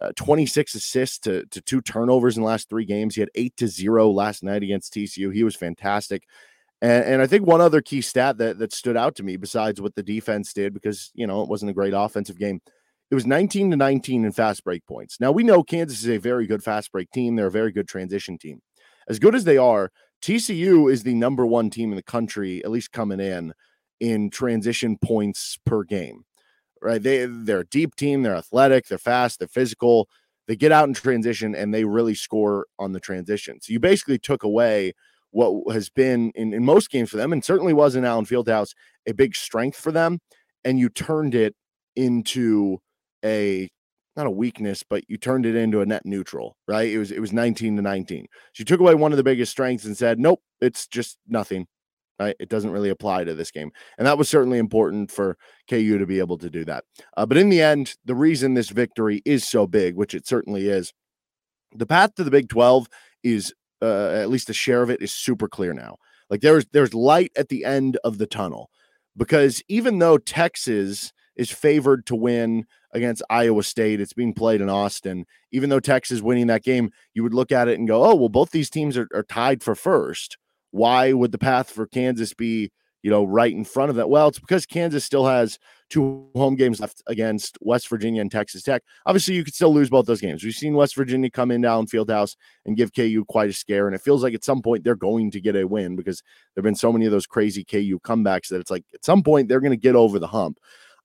uh, 0.00 0.12
26 0.14 0.76
assists 0.76 1.18
to, 1.18 1.44
to 1.46 1.60
two 1.60 1.80
turnovers 1.80 2.36
in 2.36 2.42
the 2.42 2.48
last 2.48 2.68
three 2.68 2.84
games. 2.84 3.16
He 3.16 3.20
had 3.20 3.30
eight 3.34 3.56
to 3.56 3.66
zero 3.66 4.08
last 4.10 4.44
night 4.44 4.62
against 4.62 4.94
TCU. 4.94 5.34
He 5.34 5.42
was 5.42 5.56
fantastic. 5.56 6.22
And, 6.80 7.04
and 7.04 7.22
I 7.22 7.26
think 7.26 7.46
one 7.46 7.60
other 7.60 7.80
key 7.80 8.00
stat 8.00 8.38
that, 8.38 8.58
that 8.58 8.72
stood 8.72 8.96
out 8.96 9.16
to 9.16 9.22
me, 9.22 9.36
besides 9.36 9.80
what 9.80 9.94
the 9.94 10.02
defense 10.02 10.52
did, 10.52 10.72
because, 10.72 11.10
you 11.14 11.26
know, 11.26 11.42
it 11.42 11.48
wasn't 11.48 11.70
a 11.70 11.74
great 11.74 11.94
offensive 11.94 12.38
game, 12.38 12.60
it 13.10 13.14
was 13.14 13.26
19 13.26 13.70
to 13.70 13.76
19 13.76 14.24
in 14.24 14.32
fast 14.32 14.64
break 14.64 14.86
points. 14.86 15.18
Now, 15.18 15.32
we 15.32 15.42
know 15.42 15.62
Kansas 15.62 16.00
is 16.00 16.08
a 16.08 16.18
very 16.18 16.46
good 16.46 16.62
fast 16.62 16.92
break 16.92 17.10
team. 17.10 17.36
They're 17.36 17.46
a 17.46 17.50
very 17.50 17.72
good 17.72 17.88
transition 17.88 18.36
team. 18.36 18.60
As 19.08 19.18
good 19.18 19.34
as 19.34 19.44
they 19.44 19.56
are, 19.56 19.90
TCU 20.22 20.92
is 20.92 21.02
the 21.02 21.14
number 21.14 21.46
one 21.46 21.70
team 21.70 21.90
in 21.90 21.96
the 21.96 22.02
country, 22.02 22.62
at 22.64 22.70
least 22.70 22.92
coming 22.92 23.20
in, 23.20 23.54
in 23.98 24.30
transition 24.30 24.98
points 25.02 25.58
per 25.64 25.84
game. 25.84 26.24
Right? 26.82 27.02
They 27.02 27.26
they're 27.26 27.60
a 27.60 27.66
deep 27.66 27.96
team, 27.96 28.22
they're 28.22 28.36
athletic, 28.36 28.86
they're 28.86 28.98
fast, 28.98 29.38
they're 29.38 29.48
physical. 29.48 30.08
They 30.46 30.54
get 30.54 30.72
out 30.72 30.88
in 30.88 30.94
transition 30.94 31.54
and 31.54 31.74
they 31.74 31.84
really 31.84 32.14
score 32.14 32.66
on 32.78 32.92
the 32.92 33.00
transition. 33.00 33.60
So 33.60 33.72
you 33.72 33.80
basically 33.80 34.18
took 34.18 34.44
away 34.44 34.92
what 35.30 35.74
has 35.74 35.90
been 35.90 36.32
in, 36.34 36.52
in 36.52 36.64
most 36.64 36.90
games 36.90 37.10
for 37.10 37.16
them, 37.16 37.32
and 37.32 37.44
certainly 37.44 37.72
was 37.72 37.94
in 37.94 38.04
Allen 38.04 38.26
Fieldhouse, 38.26 38.74
a 39.06 39.12
big 39.12 39.34
strength 39.34 39.78
for 39.78 39.92
them. 39.92 40.18
And 40.64 40.78
you 40.78 40.88
turned 40.88 41.34
it 41.34 41.54
into 41.96 42.78
a 43.24 43.68
not 44.16 44.26
a 44.26 44.30
weakness, 44.30 44.82
but 44.82 45.04
you 45.08 45.16
turned 45.16 45.46
it 45.46 45.54
into 45.54 45.80
a 45.80 45.86
net 45.86 46.02
neutral, 46.04 46.56
right? 46.66 46.90
It 46.90 46.98
was 46.98 47.12
it 47.12 47.20
was 47.20 47.32
19 47.32 47.76
to 47.76 47.82
19. 47.82 48.26
So 48.52 48.60
you 48.60 48.64
took 48.64 48.80
away 48.80 48.94
one 48.94 49.12
of 49.12 49.16
the 49.16 49.22
biggest 49.22 49.52
strengths 49.52 49.84
and 49.84 49.96
said, 49.96 50.18
nope, 50.18 50.40
it's 50.60 50.86
just 50.86 51.18
nothing. 51.26 51.66
Right? 52.18 52.34
It 52.40 52.48
doesn't 52.48 52.72
really 52.72 52.88
apply 52.88 53.22
to 53.22 53.34
this 53.34 53.52
game. 53.52 53.70
And 53.96 54.04
that 54.08 54.18
was 54.18 54.28
certainly 54.28 54.58
important 54.58 55.12
for 55.12 55.36
KU 55.70 55.98
to 55.98 56.06
be 56.06 56.18
able 56.18 56.36
to 56.38 56.50
do 56.50 56.64
that. 56.64 56.82
Uh, 57.16 57.26
but 57.26 57.38
in 57.38 57.48
the 57.48 57.62
end, 57.62 57.94
the 58.04 58.16
reason 58.16 58.54
this 58.54 58.70
victory 58.70 59.22
is 59.24 59.46
so 59.46 59.68
big, 59.68 59.94
which 59.94 60.14
it 60.14 60.26
certainly 60.26 60.68
is, 60.68 60.92
the 61.72 61.86
path 61.86 62.16
to 62.16 62.24
the 62.24 62.32
Big 62.32 62.48
12 62.48 62.88
is 63.22 63.54
uh, 63.82 64.10
at 64.10 64.30
least 64.30 64.50
a 64.50 64.54
share 64.54 64.82
of 64.82 64.90
it 64.90 65.02
is 65.02 65.12
super 65.12 65.48
clear 65.48 65.72
now. 65.72 65.96
Like 66.30 66.40
there's 66.40 66.66
there's 66.72 66.94
light 66.94 67.32
at 67.36 67.48
the 67.48 67.64
end 67.64 67.98
of 68.04 68.18
the 68.18 68.26
tunnel 68.26 68.70
because 69.16 69.62
even 69.68 69.98
though 69.98 70.18
Texas 70.18 71.12
is 71.36 71.50
favored 71.50 72.04
to 72.06 72.16
win 72.16 72.66
against 72.92 73.22
Iowa 73.30 73.62
State, 73.62 74.00
it's 74.00 74.12
being 74.12 74.34
played 74.34 74.60
in 74.60 74.68
Austin. 74.68 75.24
Even 75.52 75.70
though 75.70 75.80
Texas 75.80 76.20
winning 76.20 76.48
that 76.48 76.64
game, 76.64 76.90
you 77.14 77.22
would 77.22 77.34
look 77.34 77.52
at 77.52 77.68
it 77.68 77.78
and 77.78 77.88
go, 77.88 78.04
"Oh, 78.04 78.14
well, 78.14 78.28
both 78.28 78.50
these 78.50 78.70
teams 78.70 78.96
are, 78.96 79.08
are 79.14 79.22
tied 79.22 79.62
for 79.62 79.74
first. 79.74 80.36
Why 80.70 81.12
would 81.12 81.32
the 81.32 81.38
path 81.38 81.70
for 81.70 81.86
Kansas 81.86 82.34
be 82.34 82.70
you 83.02 83.10
know, 83.10 83.24
right 83.24 83.52
in 83.52 83.64
front 83.64 83.90
of 83.90 83.96
that. 83.96 84.10
Well, 84.10 84.28
it's 84.28 84.38
because 84.38 84.66
Kansas 84.66 85.04
still 85.04 85.26
has 85.26 85.58
two 85.88 86.26
home 86.34 86.56
games 86.56 86.80
left 86.80 87.02
against 87.06 87.56
West 87.60 87.88
Virginia 87.88 88.20
and 88.20 88.30
Texas 88.30 88.62
Tech. 88.62 88.82
Obviously, 89.06 89.34
you 89.34 89.44
could 89.44 89.54
still 89.54 89.72
lose 89.72 89.88
both 89.88 90.06
those 90.06 90.20
games. 90.20 90.42
We've 90.42 90.52
seen 90.52 90.74
West 90.74 90.96
Virginia 90.96 91.30
come 91.30 91.50
in 91.50 91.64
Allen 91.64 91.86
Fieldhouse 91.86 92.36
and 92.66 92.76
give 92.76 92.92
KU 92.92 93.24
quite 93.28 93.50
a 93.50 93.52
scare, 93.52 93.86
and 93.86 93.94
it 93.94 94.02
feels 94.02 94.22
like 94.22 94.34
at 94.34 94.44
some 94.44 94.62
point 94.62 94.84
they're 94.84 94.96
going 94.96 95.30
to 95.30 95.40
get 95.40 95.56
a 95.56 95.66
win 95.66 95.96
because 95.96 96.22
there've 96.54 96.64
been 96.64 96.74
so 96.74 96.92
many 96.92 97.06
of 97.06 97.12
those 97.12 97.26
crazy 97.26 97.64
KU 97.64 97.98
comebacks 98.00 98.48
that 98.48 98.60
it's 98.60 98.70
like 98.70 98.84
at 98.94 99.04
some 99.04 99.22
point 99.22 99.48
they're 99.48 99.60
going 99.60 99.70
to 99.70 99.76
get 99.76 99.96
over 99.96 100.18
the 100.18 100.26
hump. 100.26 100.58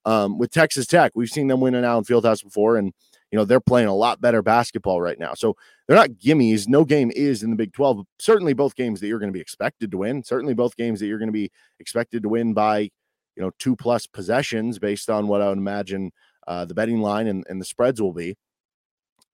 Um, 0.06 0.38
with 0.38 0.52
Texas 0.52 0.86
Tech, 0.86 1.14
we've 1.16 1.30
seen 1.30 1.48
them 1.48 1.62
win 1.62 1.76
in 1.76 1.86
Allen 1.86 2.04
Fieldhouse 2.04 2.44
before, 2.44 2.76
and 2.76 2.92
you 3.32 3.38
know 3.38 3.46
they're 3.46 3.62
playing 3.62 3.88
a 3.88 3.96
lot 3.96 4.20
better 4.20 4.42
basketball 4.42 5.00
right 5.00 5.18
now. 5.18 5.34
So 5.34 5.56
they're 5.88 5.98
not 5.98 6.12
gimmies. 6.12 6.68
No 6.68 6.86
game 6.86 7.12
is 7.16 7.44
in 7.44 7.50
the 7.50 7.56
Big 7.56 7.74
12. 7.74 8.06
Certainly 8.20 8.54
both 8.54 8.76
games 8.76 9.00
that 9.00 9.08
you're 9.08 9.20
going 9.20 9.32
to 9.32 9.38
be 9.38 9.42
expected 9.42 9.92
to 9.92 9.98
win. 9.98 10.24
Certainly 10.24 10.54
both 10.54 10.76
games 10.78 11.00
that 11.00 11.08
you're 11.08 11.20
going 11.20 11.28
to 11.28 11.34
be 11.34 11.52
expected 11.80 12.24
to 12.24 12.30
win 12.30 12.54
by, 12.54 12.80
you 12.80 13.42
know, 13.42 13.52
two 13.60 13.76
plus 13.76 14.08
possessions 14.08 14.80
based 14.80 15.10
on 15.10 15.28
what 15.28 15.42
I 15.42 15.50
would 15.50 15.58
imagine 15.58 16.12
uh, 16.48 16.66
the 16.66 16.74
betting 16.74 17.02
line 17.02 17.28
and, 17.28 17.46
and 17.50 17.60
the 17.60 17.66
spreads 17.66 18.02
will 18.02 18.14
be. 18.14 18.36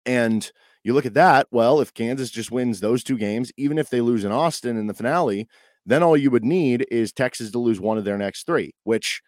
And 0.07 0.51
you 0.85 0.95
look 0.95 1.07
at 1.07 1.15
that, 1.15 1.49
well, 1.51 1.81
if 1.81 1.93
Kansas 1.93 2.31
just 2.31 2.51
wins 2.51 2.81
those 2.81 3.05
two 3.05 3.19
games, 3.19 3.53
even 3.59 3.77
if 3.77 3.91
they 3.91 4.01
lose 4.01 4.25
in 4.25 4.33
Austin 4.33 4.79
in 4.79 4.87
the 4.87 4.95
finale, 4.95 5.47
then 5.85 6.03
all 6.03 6.17
you 6.17 6.31
would 6.31 6.45
need 6.45 6.87
is 6.91 7.13
Texas 7.13 7.51
to 7.51 7.59
lose 7.59 7.81
one 7.81 7.99
of 7.99 8.05
their 8.05 8.19
next 8.19 8.47
three, 8.47 8.75
which 8.85 9.21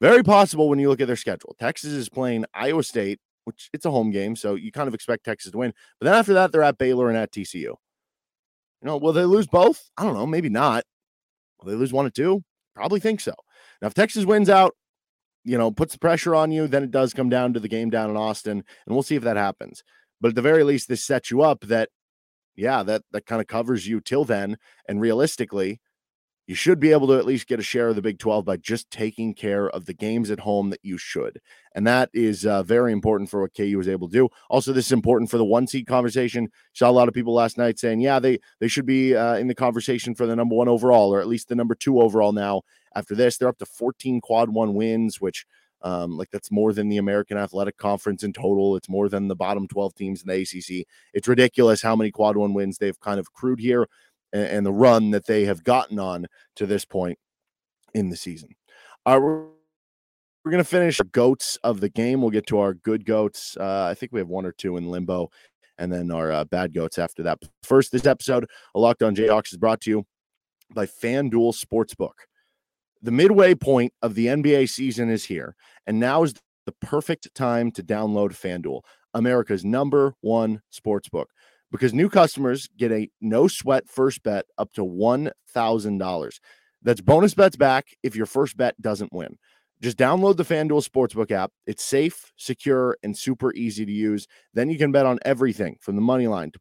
very 0.00 0.22
possible 0.22 0.68
when 0.68 0.78
you 0.78 0.88
look 0.88 1.00
at 1.00 1.06
their 1.06 1.16
schedule. 1.16 1.56
Texas 1.58 1.90
is 1.92 2.08
playing 2.08 2.44
Iowa 2.54 2.82
State 2.82 3.20
which 3.44 3.70
it's 3.72 3.86
a 3.86 3.90
home 3.90 4.10
game, 4.10 4.36
so 4.36 4.54
you 4.54 4.72
kind 4.72 4.88
of 4.88 4.94
expect 4.94 5.24
Texas 5.24 5.52
to 5.52 5.58
win. 5.58 5.72
But 6.00 6.06
then 6.06 6.14
after 6.14 6.34
that, 6.34 6.52
they're 6.52 6.62
at 6.62 6.78
Baylor 6.78 7.08
and 7.08 7.18
at 7.18 7.32
TCU. 7.32 7.54
You 7.62 7.76
know, 8.82 8.96
will 8.96 9.12
they 9.12 9.24
lose 9.24 9.46
both? 9.46 9.90
I 9.96 10.04
don't 10.04 10.14
know. 10.14 10.26
Maybe 10.26 10.48
not. 10.48 10.84
Will 11.60 11.70
they 11.70 11.76
lose 11.76 11.92
one 11.92 12.06
or 12.06 12.10
two? 12.10 12.42
Probably 12.74 13.00
think 13.00 13.20
so. 13.20 13.34
Now, 13.80 13.88
if 13.88 13.94
Texas 13.94 14.24
wins 14.24 14.48
out, 14.48 14.74
you 15.44 15.58
know, 15.58 15.70
puts 15.70 15.92
the 15.92 15.98
pressure 15.98 16.34
on 16.34 16.52
you, 16.52 16.66
then 16.66 16.84
it 16.84 16.90
does 16.90 17.12
come 17.12 17.28
down 17.28 17.52
to 17.54 17.60
the 17.60 17.68
game 17.68 17.90
down 17.90 18.10
in 18.10 18.16
Austin, 18.16 18.58
and 18.86 18.94
we'll 18.94 19.02
see 19.02 19.16
if 19.16 19.22
that 19.22 19.36
happens. 19.36 19.82
But 20.20 20.28
at 20.28 20.34
the 20.34 20.42
very 20.42 20.64
least, 20.64 20.88
this 20.88 21.04
sets 21.04 21.30
you 21.30 21.42
up 21.42 21.62
that, 21.62 21.88
yeah, 22.54 22.82
that 22.84 23.02
that 23.12 23.26
kind 23.26 23.40
of 23.40 23.46
covers 23.46 23.86
you 23.86 24.00
till 24.00 24.24
then. 24.24 24.56
And 24.88 25.00
realistically, 25.00 25.80
you 26.46 26.54
should 26.54 26.80
be 26.80 26.90
able 26.90 27.06
to 27.06 27.18
at 27.18 27.24
least 27.24 27.46
get 27.46 27.60
a 27.60 27.62
share 27.62 27.88
of 27.88 27.96
the 27.96 28.02
Big 28.02 28.18
12 28.18 28.44
by 28.44 28.56
just 28.56 28.90
taking 28.90 29.32
care 29.32 29.70
of 29.70 29.86
the 29.86 29.94
games 29.94 30.30
at 30.30 30.40
home 30.40 30.70
that 30.70 30.80
you 30.82 30.98
should. 30.98 31.40
And 31.74 31.86
that 31.86 32.10
is 32.12 32.44
uh, 32.44 32.62
very 32.64 32.92
important 32.92 33.30
for 33.30 33.40
what 33.40 33.54
KU 33.56 33.78
was 33.78 33.88
able 33.88 34.08
to 34.08 34.12
do. 34.12 34.28
Also, 34.50 34.72
this 34.72 34.86
is 34.86 34.92
important 34.92 35.30
for 35.30 35.38
the 35.38 35.44
one 35.44 35.66
seed 35.66 35.86
conversation. 35.86 36.50
Saw 36.72 36.90
a 36.90 36.92
lot 36.92 37.08
of 37.08 37.14
people 37.14 37.32
last 37.32 37.58
night 37.58 37.78
saying, 37.78 38.00
yeah, 38.00 38.18
they, 38.18 38.38
they 38.58 38.68
should 38.68 38.86
be 38.86 39.14
uh, 39.14 39.36
in 39.36 39.46
the 39.46 39.54
conversation 39.54 40.14
for 40.14 40.26
the 40.26 40.34
number 40.36 40.54
one 40.54 40.68
overall, 40.68 41.14
or 41.14 41.20
at 41.20 41.28
least 41.28 41.48
the 41.48 41.54
number 41.54 41.74
two 41.74 42.00
overall 42.00 42.32
now. 42.32 42.62
After 42.94 43.14
this, 43.14 43.38
they're 43.38 43.48
up 43.48 43.58
to 43.58 43.66
14 43.66 44.20
quad 44.20 44.50
one 44.50 44.74
wins, 44.74 45.20
which 45.20 45.46
um, 45.84 46.16
like 46.16 46.30
that's 46.30 46.50
more 46.50 46.72
than 46.72 46.88
the 46.88 46.98
American 46.98 47.36
Athletic 47.36 47.76
Conference 47.76 48.22
in 48.22 48.32
total. 48.32 48.76
It's 48.76 48.88
more 48.88 49.08
than 49.08 49.28
the 49.28 49.36
bottom 49.36 49.66
12 49.66 49.94
teams 49.94 50.22
in 50.22 50.28
the 50.28 50.40
ACC. 50.40 50.86
It's 51.12 51.28
ridiculous 51.28 51.82
how 51.82 51.96
many 51.96 52.10
quad 52.10 52.36
one 52.36 52.54
wins 52.54 52.78
they've 52.78 53.00
kind 53.00 53.18
of 53.18 53.26
accrued 53.28 53.58
here 53.58 53.88
and, 54.32 54.44
and 54.44 54.66
the 54.66 54.72
run 54.72 55.10
that 55.10 55.26
they 55.26 55.44
have 55.44 55.64
gotten 55.64 55.98
on 55.98 56.26
to 56.56 56.66
this 56.66 56.84
point 56.84 57.18
in 57.94 58.08
the 58.08 58.16
season. 58.16 58.50
All 59.04 59.20
right, 59.20 59.48
we're, 60.44 60.50
going 60.50 60.62
to 60.62 60.68
finish 60.68 61.00
goats 61.12 61.58
of 61.62 61.80
the 61.80 61.88
game. 61.88 62.20
We'll 62.20 62.30
get 62.30 62.46
to 62.48 62.58
our 62.58 62.74
good 62.74 63.04
goats. 63.04 63.56
Uh, 63.58 63.86
I 63.90 63.94
think 63.94 64.12
we 64.12 64.20
have 64.20 64.28
one 64.28 64.46
or 64.46 64.52
two 64.52 64.76
in 64.76 64.90
limbo, 64.90 65.30
and 65.78 65.92
then 65.92 66.10
our 66.10 66.32
uh, 66.32 66.44
bad 66.44 66.74
goats 66.74 66.98
after 66.98 67.22
that. 67.24 67.38
First, 67.62 67.92
this 67.92 68.06
episode 68.06 68.44
of 68.44 68.50
Locked 68.74 69.02
On 69.02 69.14
Jayhawks 69.14 69.52
is 69.52 69.58
brought 69.58 69.80
to 69.82 69.90
you 69.90 70.06
by 70.74 70.86
FanDuel 70.86 71.54
Sportsbook. 71.54 72.14
The 73.02 73.10
midway 73.10 73.54
point 73.54 73.92
of 74.02 74.14
the 74.14 74.26
NBA 74.26 74.68
season 74.68 75.10
is 75.10 75.24
here, 75.24 75.56
and 75.86 75.98
now 75.98 76.22
is 76.22 76.34
the 76.66 76.72
perfect 76.80 77.34
time 77.34 77.72
to 77.72 77.82
download 77.82 78.30
FanDuel, 78.30 78.82
America's 79.14 79.64
number 79.64 80.14
one 80.20 80.62
sportsbook 80.72 81.26
because 81.72 81.94
new 81.94 82.08
customers 82.08 82.68
get 82.76 82.92
a 82.92 83.10
no 83.20 83.48
sweat 83.48 83.88
first 83.88 84.22
bet 84.22 84.44
up 84.58 84.72
to 84.74 84.82
$1,000. 84.82 86.40
That's 86.82 87.00
bonus 87.00 87.34
bets 87.34 87.56
back 87.56 87.88
if 88.02 88.14
your 88.14 88.26
first 88.26 88.56
bet 88.56 88.80
doesn't 88.80 89.12
win. 89.12 89.38
Just 89.80 89.98
download 89.98 90.36
the 90.36 90.44
FanDuel 90.44 90.86
Sportsbook 90.88 91.32
app. 91.32 91.50
It's 91.66 91.82
safe, 91.82 92.32
secure, 92.36 92.96
and 93.02 93.16
super 93.16 93.52
easy 93.54 93.84
to 93.84 93.90
use. 93.90 94.28
Then 94.54 94.70
you 94.70 94.78
can 94.78 94.92
bet 94.92 95.06
on 95.06 95.18
everything 95.24 95.76
from 95.80 95.96
the 95.96 96.02
money 96.02 96.28
line 96.28 96.52
to 96.52 96.60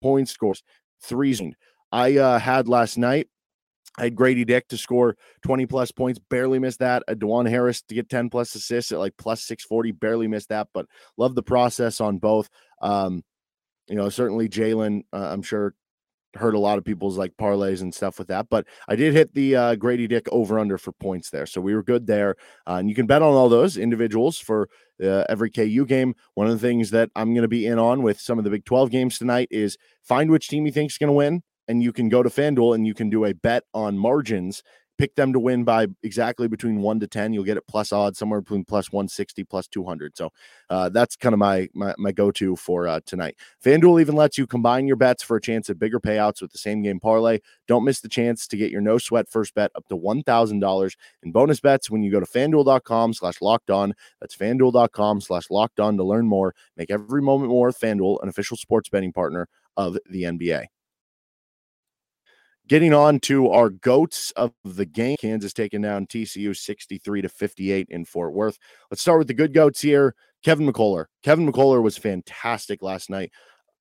point 0.00 0.28
scores, 0.28 0.62
threes. 1.02 1.42
I 1.90 2.18
uh, 2.18 2.38
had 2.38 2.68
last 2.68 2.96
night. 2.96 3.28
I 3.98 4.04
had 4.04 4.14
Grady 4.14 4.44
Dick 4.44 4.68
to 4.68 4.76
score 4.76 5.16
20 5.42 5.66
plus 5.66 5.90
points, 5.90 6.20
barely 6.30 6.60
missed 6.60 6.78
that. 6.78 7.02
A 7.08 7.16
Dajuan 7.16 7.48
Harris 7.48 7.82
to 7.82 7.94
get 7.94 8.08
10 8.08 8.30
plus 8.30 8.54
assists 8.54 8.92
at 8.92 9.00
like 9.00 9.14
plus 9.18 9.42
640, 9.42 9.90
barely 9.92 10.28
missed 10.28 10.50
that, 10.50 10.68
but 10.72 10.86
love 11.16 11.34
the 11.34 11.42
process 11.42 12.00
on 12.00 12.18
both. 12.18 12.48
Um, 12.80 13.24
you 13.88 13.96
know, 13.96 14.08
certainly 14.08 14.48
Jalen, 14.48 15.02
uh, 15.12 15.28
I'm 15.32 15.42
sure 15.42 15.74
hurt 16.34 16.54
a 16.54 16.58
lot 16.58 16.78
of 16.78 16.84
people's 16.84 17.18
like 17.18 17.36
parlays 17.36 17.80
and 17.80 17.94
stuff 17.94 18.18
with 18.18 18.28
that. 18.28 18.48
But 18.48 18.66
I 18.88 18.96
did 18.96 19.14
hit 19.14 19.34
the 19.34 19.56
uh, 19.56 19.74
Grady 19.74 20.06
Dick 20.06 20.26
over 20.30 20.58
under 20.58 20.78
for 20.78 20.92
points 20.92 21.30
there, 21.30 21.46
so 21.46 21.60
we 21.60 21.74
were 21.74 21.82
good 21.82 22.06
there. 22.06 22.36
Uh, 22.66 22.74
and 22.74 22.88
you 22.88 22.94
can 22.94 23.06
bet 23.06 23.22
on 23.22 23.34
all 23.34 23.48
those 23.48 23.76
individuals 23.76 24.38
for 24.38 24.68
uh, 25.02 25.24
every 25.28 25.50
KU 25.50 25.84
game. 25.86 26.14
One 26.34 26.46
of 26.46 26.52
the 26.52 26.66
things 26.66 26.90
that 26.90 27.10
I'm 27.16 27.34
going 27.34 27.42
to 27.42 27.48
be 27.48 27.66
in 27.66 27.78
on 27.78 28.02
with 28.02 28.20
some 28.20 28.38
of 28.38 28.44
the 28.44 28.50
Big 28.50 28.64
12 28.64 28.90
games 28.90 29.18
tonight 29.18 29.48
is 29.50 29.76
find 30.02 30.30
which 30.30 30.48
team 30.48 30.66
you 30.66 30.72
think 30.72 30.92
is 30.92 30.98
going 30.98 31.08
to 31.08 31.12
win, 31.12 31.42
and 31.68 31.82
you 31.82 31.92
can 31.92 32.08
go 32.08 32.22
to 32.22 32.28
FanDuel 32.28 32.74
and 32.74 32.86
you 32.86 32.94
can 32.94 33.10
do 33.10 33.24
a 33.24 33.34
bet 33.34 33.64
on 33.74 33.98
margins 33.98 34.62
pick 35.00 35.14
them 35.14 35.32
to 35.32 35.40
win 35.40 35.64
by 35.64 35.86
exactly 36.02 36.46
between 36.46 36.82
one 36.82 37.00
to 37.00 37.06
10. 37.06 37.32
You'll 37.32 37.42
get 37.42 37.56
it 37.56 37.66
plus 37.66 37.90
odds 37.90 38.18
somewhere 38.18 38.42
between 38.42 38.66
plus 38.66 38.92
160, 38.92 39.44
plus 39.44 39.66
200. 39.66 40.14
So 40.14 40.28
uh, 40.68 40.90
that's 40.90 41.16
kind 41.16 41.32
of 41.32 41.38
my, 41.38 41.70
my, 41.72 41.94
my 41.96 42.12
go 42.12 42.30
to 42.32 42.54
for 42.54 42.86
uh, 42.86 43.00
tonight. 43.06 43.34
FanDuel 43.64 44.02
even 44.02 44.14
lets 44.14 44.36
you 44.36 44.46
combine 44.46 44.86
your 44.86 44.96
bets 44.96 45.22
for 45.22 45.38
a 45.38 45.40
chance 45.40 45.70
at 45.70 45.78
bigger 45.78 45.98
payouts 45.98 46.42
with 46.42 46.52
the 46.52 46.58
same 46.58 46.82
game 46.82 47.00
parlay. 47.00 47.38
Don't 47.66 47.82
miss 47.82 48.00
the 48.00 48.10
chance 48.10 48.46
to 48.48 48.58
get 48.58 48.70
your 48.70 48.82
no 48.82 48.98
sweat 48.98 49.26
first 49.26 49.54
bet 49.54 49.70
up 49.74 49.88
to 49.88 49.96
$1,000 49.96 50.96
in 51.22 51.32
bonus 51.32 51.60
bets 51.60 51.90
when 51.90 52.02
you 52.02 52.12
go 52.12 52.20
to 52.20 52.26
fanduel.com 52.26 53.14
slash 53.14 53.40
locked 53.40 53.70
on. 53.70 53.94
That's 54.20 54.36
fanduel.com 54.36 55.22
slash 55.22 55.44
locked 55.48 55.80
on 55.80 55.96
to 55.96 56.04
learn 56.04 56.26
more. 56.26 56.54
Make 56.76 56.90
every 56.90 57.22
moment 57.22 57.48
more 57.48 57.70
FanDuel, 57.70 58.22
an 58.22 58.28
official 58.28 58.58
sports 58.58 58.90
betting 58.90 59.14
partner 59.14 59.48
of 59.78 59.96
the 60.10 60.24
NBA. 60.24 60.66
Getting 62.70 62.94
on 62.94 63.18
to 63.22 63.48
our 63.50 63.68
goats 63.68 64.30
of 64.36 64.52
the 64.64 64.86
game. 64.86 65.16
Kansas 65.20 65.52
taking 65.52 65.82
down 65.82 66.06
TCU 66.06 66.56
63 66.56 67.22
to 67.22 67.28
58 67.28 67.88
in 67.90 68.04
Fort 68.04 68.32
Worth. 68.32 68.58
Let's 68.92 69.02
start 69.02 69.18
with 69.18 69.26
the 69.26 69.34
good 69.34 69.52
goats 69.52 69.80
here. 69.80 70.14
Kevin 70.44 70.72
McCullar. 70.72 71.06
Kevin 71.24 71.50
McCullar 71.50 71.82
was 71.82 71.98
fantastic 71.98 72.80
last 72.80 73.10
night. 73.10 73.32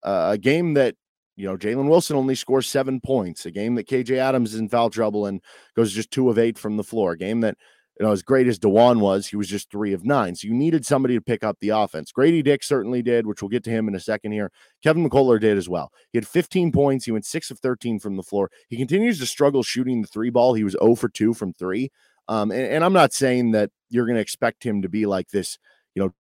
Uh, 0.02 0.30
a 0.32 0.40
game 0.40 0.74
that 0.74 0.96
you 1.36 1.46
know, 1.46 1.56
Jalen 1.56 1.88
Wilson 1.88 2.16
only 2.16 2.34
scores 2.34 2.68
seven 2.68 3.00
points. 3.00 3.46
A 3.46 3.52
game 3.52 3.76
that 3.76 3.88
KJ 3.88 4.18
Adams 4.18 4.56
is 4.56 4.60
in 4.60 4.68
foul 4.70 4.90
trouble 4.90 5.28
and 5.28 5.40
goes 5.76 5.94
just 5.94 6.10
two 6.10 6.32
of 6.32 6.40
eight 6.40 6.58
from 6.58 6.76
the 6.76 6.84
floor. 6.84 7.12
A 7.12 7.18
game 7.18 7.42
that 7.42 7.58
you 8.00 8.06
know, 8.06 8.14
as 8.14 8.24
great 8.24 8.48
as 8.48 8.58
Dajuan 8.58 9.02
was, 9.02 9.28
he 9.28 9.36
was 9.36 9.50
just 9.50 9.70
three 9.70 9.92
of 9.92 10.06
nine. 10.06 10.34
So 10.34 10.48
you 10.48 10.54
needed 10.54 10.86
somebody 10.86 11.16
to 11.16 11.22
pick 11.22 11.44
up 11.44 11.58
the 11.60 11.70
offense. 11.70 12.14
Grady 12.14 12.42
Dick 12.42 12.64
certainly 12.64 13.02
did, 13.02 13.28
which 13.28 13.42
we'll 13.42 13.50
get 13.50 13.64
to 13.66 13.70
him 13.70 13.90
in 13.90 13.96
a 13.96 14.00
second 14.00 14.32
here. 14.32 14.52
Kevin 14.82 15.08
McCullar 15.08 15.40
did 15.40 15.58
as 15.58 15.68
well. 15.68 15.92
He 16.14 16.18
had 16.18 16.26
15 16.26 16.72
points. 16.72 17.04
He 17.04 17.12
went 17.12 17.26
six 17.26 17.52
of 17.52 17.60
13 17.60 18.00
from 18.00 18.16
the 18.16 18.24
floor. 18.24 18.50
He 18.70 18.78
continues 18.78 19.20
to 19.20 19.26
struggle 19.26 19.64
shooting 19.64 20.02
the 20.02 20.08
three 20.08 20.30
ball. 20.30 20.54
He 20.54 20.64
was 20.64 20.78
0 20.82 20.96
for 20.96 21.10
2 21.10 21.34
from 21.34 21.52
three. 21.52 21.92
Um, 22.30 22.52
and, 22.52 22.62
and 22.62 22.86
I'm 22.86 22.94
not 22.94 23.12
saying 23.12 23.52
that 23.52 23.70
you're 23.90 24.06
going 24.06 24.16
to 24.16 24.22
expect 24.22 24.64
him 24.64 24.82
to 24.84 24.90
be 24.90 25.06
like 25.06 25.30
this, 25.30 25.58
you 25.94 26.02
know, 26.02 26.14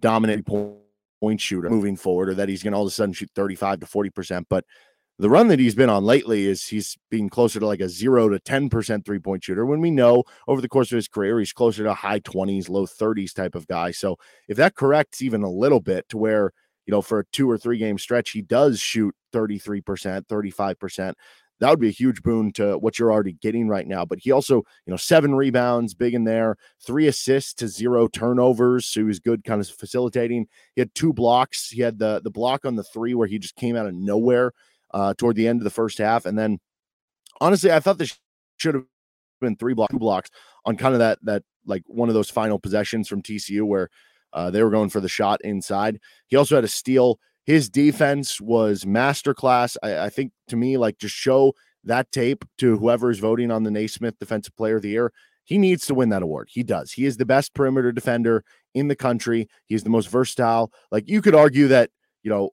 dominant 0.00 0.46
point 0.46 1.40
shooter 1.40 1.68
moving 1.68 1.96
forward 1.96 2.30
or 2.30 2.34
that 2.34 2.48
he's 2.48 2.62
going 2.62 2.72
to 2.72 2.76
all 2.78 2.84
of 2.84 2.88
a 2.88 2.92
sudden 2.92 3.12
shoot 3.12 3.30
35 3.34 3.80
to 3.80 3.86
40%. 3.86 4.46
But 4.48 4.64
the 5.18 5.28
run 5.28 5.48
that 5.48 5.58
he's 5.58 5.74
been 5.74 5.90
on 5.90 6.04
lately 6.04 6.46
is 6.46 6.66
he's 6.66 6.96
being 7.10 7.28
closer 7.28 7.58
to 7.58 7.66
like 7.66 7.80
a 7.80 7.88
zero 7.88 8.28
to 8.28 8.38
10% 8.38 9.04
three 9.04 9.18
point 9.18 9.42
shooter. 9.42 9.66
When 9.66 9.80
we 9.80 9.90
know 9.90 10.22
over 10.46 10.60
the 10.60 10.68
course 10.68 10.92
of 10.92 10.96
his 10.96 11.08
career, 11.08 11.38
he's 11.40 11.52
closer 11.52 11.82
to 11.82 11.92
high 11.94 12.20
20s, 12.20 12.68
low 12.68 12.86
30s 12.86 13.34
type 13.34 13.56
of 13.56 13.66
guy. 13.66 13.90
So 13.90 14.16
if 14.48 14.56
that 14.58 14.76
corrects 14.76 15.20
even 15.20 15.42
a 15.42 15.50
little 15.50 15.80
bit 15.80 16.08
to 16.10 16.18
where, 16.18 16.52
you 16.86 16.92
know, 16.92 17.02
for 17.02 17.20
a 17.20 17.24
two 17.32 17.50
or 17.50 17.58
three 17.58 17.78
game 17.78 17.98
stretch, 17.98 18.30
he 18.30 18.42
does 18.42 18.78
shoot 18.78 19.14
33%, 19.32 19.82
35%. 20.26 21.14
That 21.60 21.70
would 21.70 21.80
be 21.80 21.88
a 21.88 21.90
huge 21.90 22.22
boon 22.22 22.52
to 22.52 22.78
what 22.78 23.00
you're 23.00 23.10
already 23.10 23.32
getting 23.32 23.66
right 23.66 23.88
now. 23.88 24.04
But 24.04 24.20
he 24.20 24.30
also, 24.30 24.58
you 24.86 24.92
know, 24.92 24.96
seven 24.96 25.34
rebounds, 25.34 25.92
big 25.94 26.14
in 26.14 26.22
there, 26.22 26.56
three 26.86 27.08
assists 27.08 27.52
to 27.54 27.66
zero 27.66 28.06
turnovers. 28.06 28.86
So 28.86 29.00
he 29.00 29.04
was 29.04 29.18
good, 29.18 29.42
kind 29.42 29.60
of 29.60 29.68
facilitating. 29.68 30.46
He 30.76 30.80
had 30.80 30.94
two 30.94 31.12
blocks. 31.12 31.70
He 31.70 31.80
had 31.82 31.98
the 31.98 32.20
the 32.22 32.30
block 32.30 32.64
on 32.64 32.76
the 32.76 32.84
three 32.84 33.14
where 33.14 33.26
he 33.26 33.40
just 33.40 33.56
came 33.56 33.74
out 33.74 33.86
of 33.86 33.94
nowhere 33.94 34.52
uh, 34.92 35.14
toward 35.16 35.36
the 35.36 35.48
end 35.48 35.60
of 35.60 35.64
the 35.64 35.70
first 35.70 35.98
half. 35.98 36.26
And 36.26 36.38
then 36.38 36.58
honestly, 37.40 37.70
I 37.72 37.80
thought 37.80 37.98
this 37.98 38.18
should 38.56 38.74
have 38.74 38.84
been 39.40 39.56
three 39.56 39.74
two 39.90 39.98
blocks 39.98 40.30
on 40.64 40.76
kind 40.76 40.94
of 40.94 40.98
that, 41.00 41.18
that 41.22 41.42
like 41.66 41.82
one 41.86 42.08
of 42.08 42.14
those 42.14 42.30
final 42.30 42.58
possessions 42.58 43.08
from 43.08 43.22
TCU 43.22 43.62
where 43.62 43.88
uh, 44.32 44.50
they 44.50 44.62
were 44.62 44.70
going 44.70 44.90
for 44.90 45.00
the 45.00 45.08
shot 45.08 45.40
inside. 45.42 45.98
He 46.26 46.36
also 46.36 46.54
had 46.54 46.64
a 46.64 46.68
steal. 46.68 47.18
His 47.44 47.68
defense 47.70 48.40
was 48.40 48.84
masterclass. 48.84 49.76
I, 49.82 49.98
I 49.98 50.08
think 50.10 50.32
to 50.48 50.56
me, 50.56 50.76
like 50.76 50.98
just 50.98 51.14
show 51.14 51.54
that 51.84 52.10
tape 52.12 52.44
to 52.58 52.76
whoever 52.76 53.10
is 53.10 53.18
voting 53.18 53.50
on 53.50 53.62
the 53.62 53.70
Naismith 53.70 54.18
Defensive 54.18 54.56
Player 54.56 54.76
of 54.76 54.82
the 54.82 54.90
Year. 54.90 55.12
He 55.44 55.56
needs 55.56 55.86
to 55.86 55.94
win 55.94 56.10
that 56.10 56.22
award. 56.22 56.48
He 56.50 56.62
does. 56.62 56.92
He 56.92 57.06
is 57.06 57.16
the 57.16 57.24
best 57.24 57.54
perimeter 57.54 57.90
defender 57.90 58.44
in 58.74 58.88
the 58.88 58.96
country. 58.96 59.48
He's 59.64 59.82
the 59.82 59.90
most 59.90 60.10
versatile. 60.10 60.70
Like 60.92 61.08
you 61.08 61.22
could 61.22 61.34
argue 61.34 61.68
that, 61.68 61.90
you 62.22 62.30
know, 62.30 62.50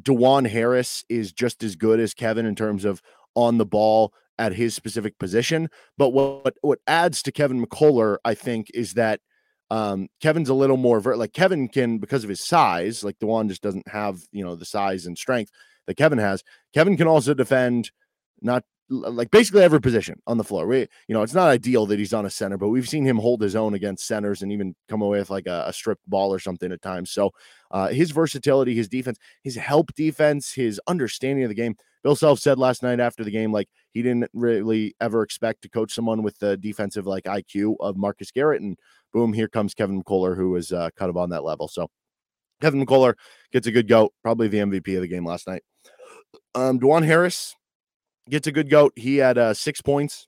Dajuan 0.00 0.48
Harris 0.48 1.04
is 1.08 1.32
just 1.32 1.62
as 1.62 1.76
good 1.76 2.00
as 2.00 2.14
Kevin 2.14 2.46
in 2.46 2.54
terms 2.54 2.84
of 2.84 3.00
on 3.34 3.58
the 3.58 3.66
ball 3.66 4.12
at 4.38 4.52
his 4.52 4.74
specific 4.74 5.18
position. 5.18 5.68
But 5.96 6.10
what 6.10 6.56
what 6.62 6.80
adds 6.86 7.22
to 7.22 7.32
Kevin 7.32 7.64
McCullar, 7.64 8.18
I 8.24 8.34
think, 8.34 8.68
is 8.74 8.94
that 8.94 9.20
um, 9.70 10.08
Kevin's 10.20 10.48
a 10.48 10.54
little 10.54 10.76
more 10.76 11.00
like 11.00 11.32
Kevin 11.32 11.68
can 11.68 11.98
because 11.98 12.24
of 12.24 12.30
his 12.30 12.40
size. 12.40 13.04
Like 13.04 13.18
Dajuan 13.18 13.48
just 13.48 13.62
doesn't 13.62 13.88
have 13.88 14.20
you 14.32 14.44
know 14.44 14.56
the 14.56 14.64
size 14.64 15.06
and 15.06 15.16
strength 15.16 15.50
that 15.86 15.96
Kevin 15.96 16.18
has. 16.18 16.42
Kevin 16.74 16.96
can 16.96 17.06
also 17.06 17.34
defend 17.34 17.90
not 18.40 18.64
like 18.90 19.30
basically 19.30 19.62
every 19.62 19.80
position 19.80 20.20
on 20.26 20.36
the 20.36 20.44
floor. 20.44 20.66
We, 20.66 20.80
you 21.08 21.14
know, 21.14 21.22
it's 21.22 21.34
not 21.34 21.48
ideal 21.48 21.86
that 21.86 21.98
he's 21.98 22.12
on 22.12 22.26
a 22.26 22.30
center, 22.30 22.58
but 22.58 22.68
we've 22.68 22.88
seen 22.88 23.04
him 23.04 23.18
hold 23.18 23.40
his 23.40 23.56
own 23.56 23.74
against 23.74 24.06
centers 24.06 24.42
and 24.42 24.52
even 24.52 24.74
come 24.88 25.02
away 25.02 25.18
with 25.18 25.30
like 25.30 25.46
a, 25.46 25.64
a 25.66 25.72
stripped 25.72 26.08
ball 26.08 26.32
or 26.32 26.38
something 26.38 26.70
at 26.70 26.82
times. 26.82 27.10
So, 27.10 27.30
uh, 27.70 27.88
his 27.88 28.10
versatility, 28.10 28.74
his 28.74 28.88
defense, 28.88 29.18
his 29.42 29.56
help 29.56 29.94
defense, 29.94 30.52
his 30.52 30.80
understanding 30.86 31.44
of 31.44 31.48
the 31.48 31.54
game. 31.54 31.76
Bill 32.02 32.14
Self 32.14 32.38
said 32.38 32.58
last 32.58 32.82
night 32.82 33.00
after 33.00 33.24
the 33.24 33.30
game, 33.30 33.50
like 33.50 33.68
he 33.92 34.02
didn't 34.02 34.30
really 34.34 34.94
ever 35.00 35.22
expect 35.22 35.62
to 35.62 35.70
coach 35.70 35.94
someone 35.94 36.22
with 36.22 36.38
the 36.38 36.58
defensive 36.58 37.06
like 37.06 37.24
IQ 37.24 37.76
of 37.80 37.96
Marcus 37.96 38.30
Garrett, 38.30 38.60
and 38.60 38.76
boom, 39.12 39.32
here 39.32 39.48
comes 39.48 39.72
Kevin 39.72 40.02
McCullar, 40.02 40.36
who 40.36 40.54
is 40.56 40.72
uh, 40.72 40.90
kind 40.98 41.08
of 41.08 41.16
on 41.16 41.30
that 41.30 41.44
level. 41.44 41.68
So, 41.68 41.88
Kevin 42.60 42.84
McCullar 42.84 43.14
gets 43.52 43.66
a 43.66 43.72
good 43.72 43.88
go, 43.88 44.12
probably 44.22 44.48
the 44.48 44.58
MVP 44.58 44.94
of 44.96 45.00
the 45.00 45.08
game 45.08 45.24
last 45.24 45.46
night. 45.46 45.62
Um, 46.54 46.78
Dajuan 46.78 47.04
Harris 47.04 47.56
gets 48.28 48.46
a 48.46 48.52
good 48.52 48.70
goat. 48.70 48.92
He 48.96 49.16
had 49.16 49.38
uh, 49.38 49.54
six 49.54 49.80
points, 49.80 50.26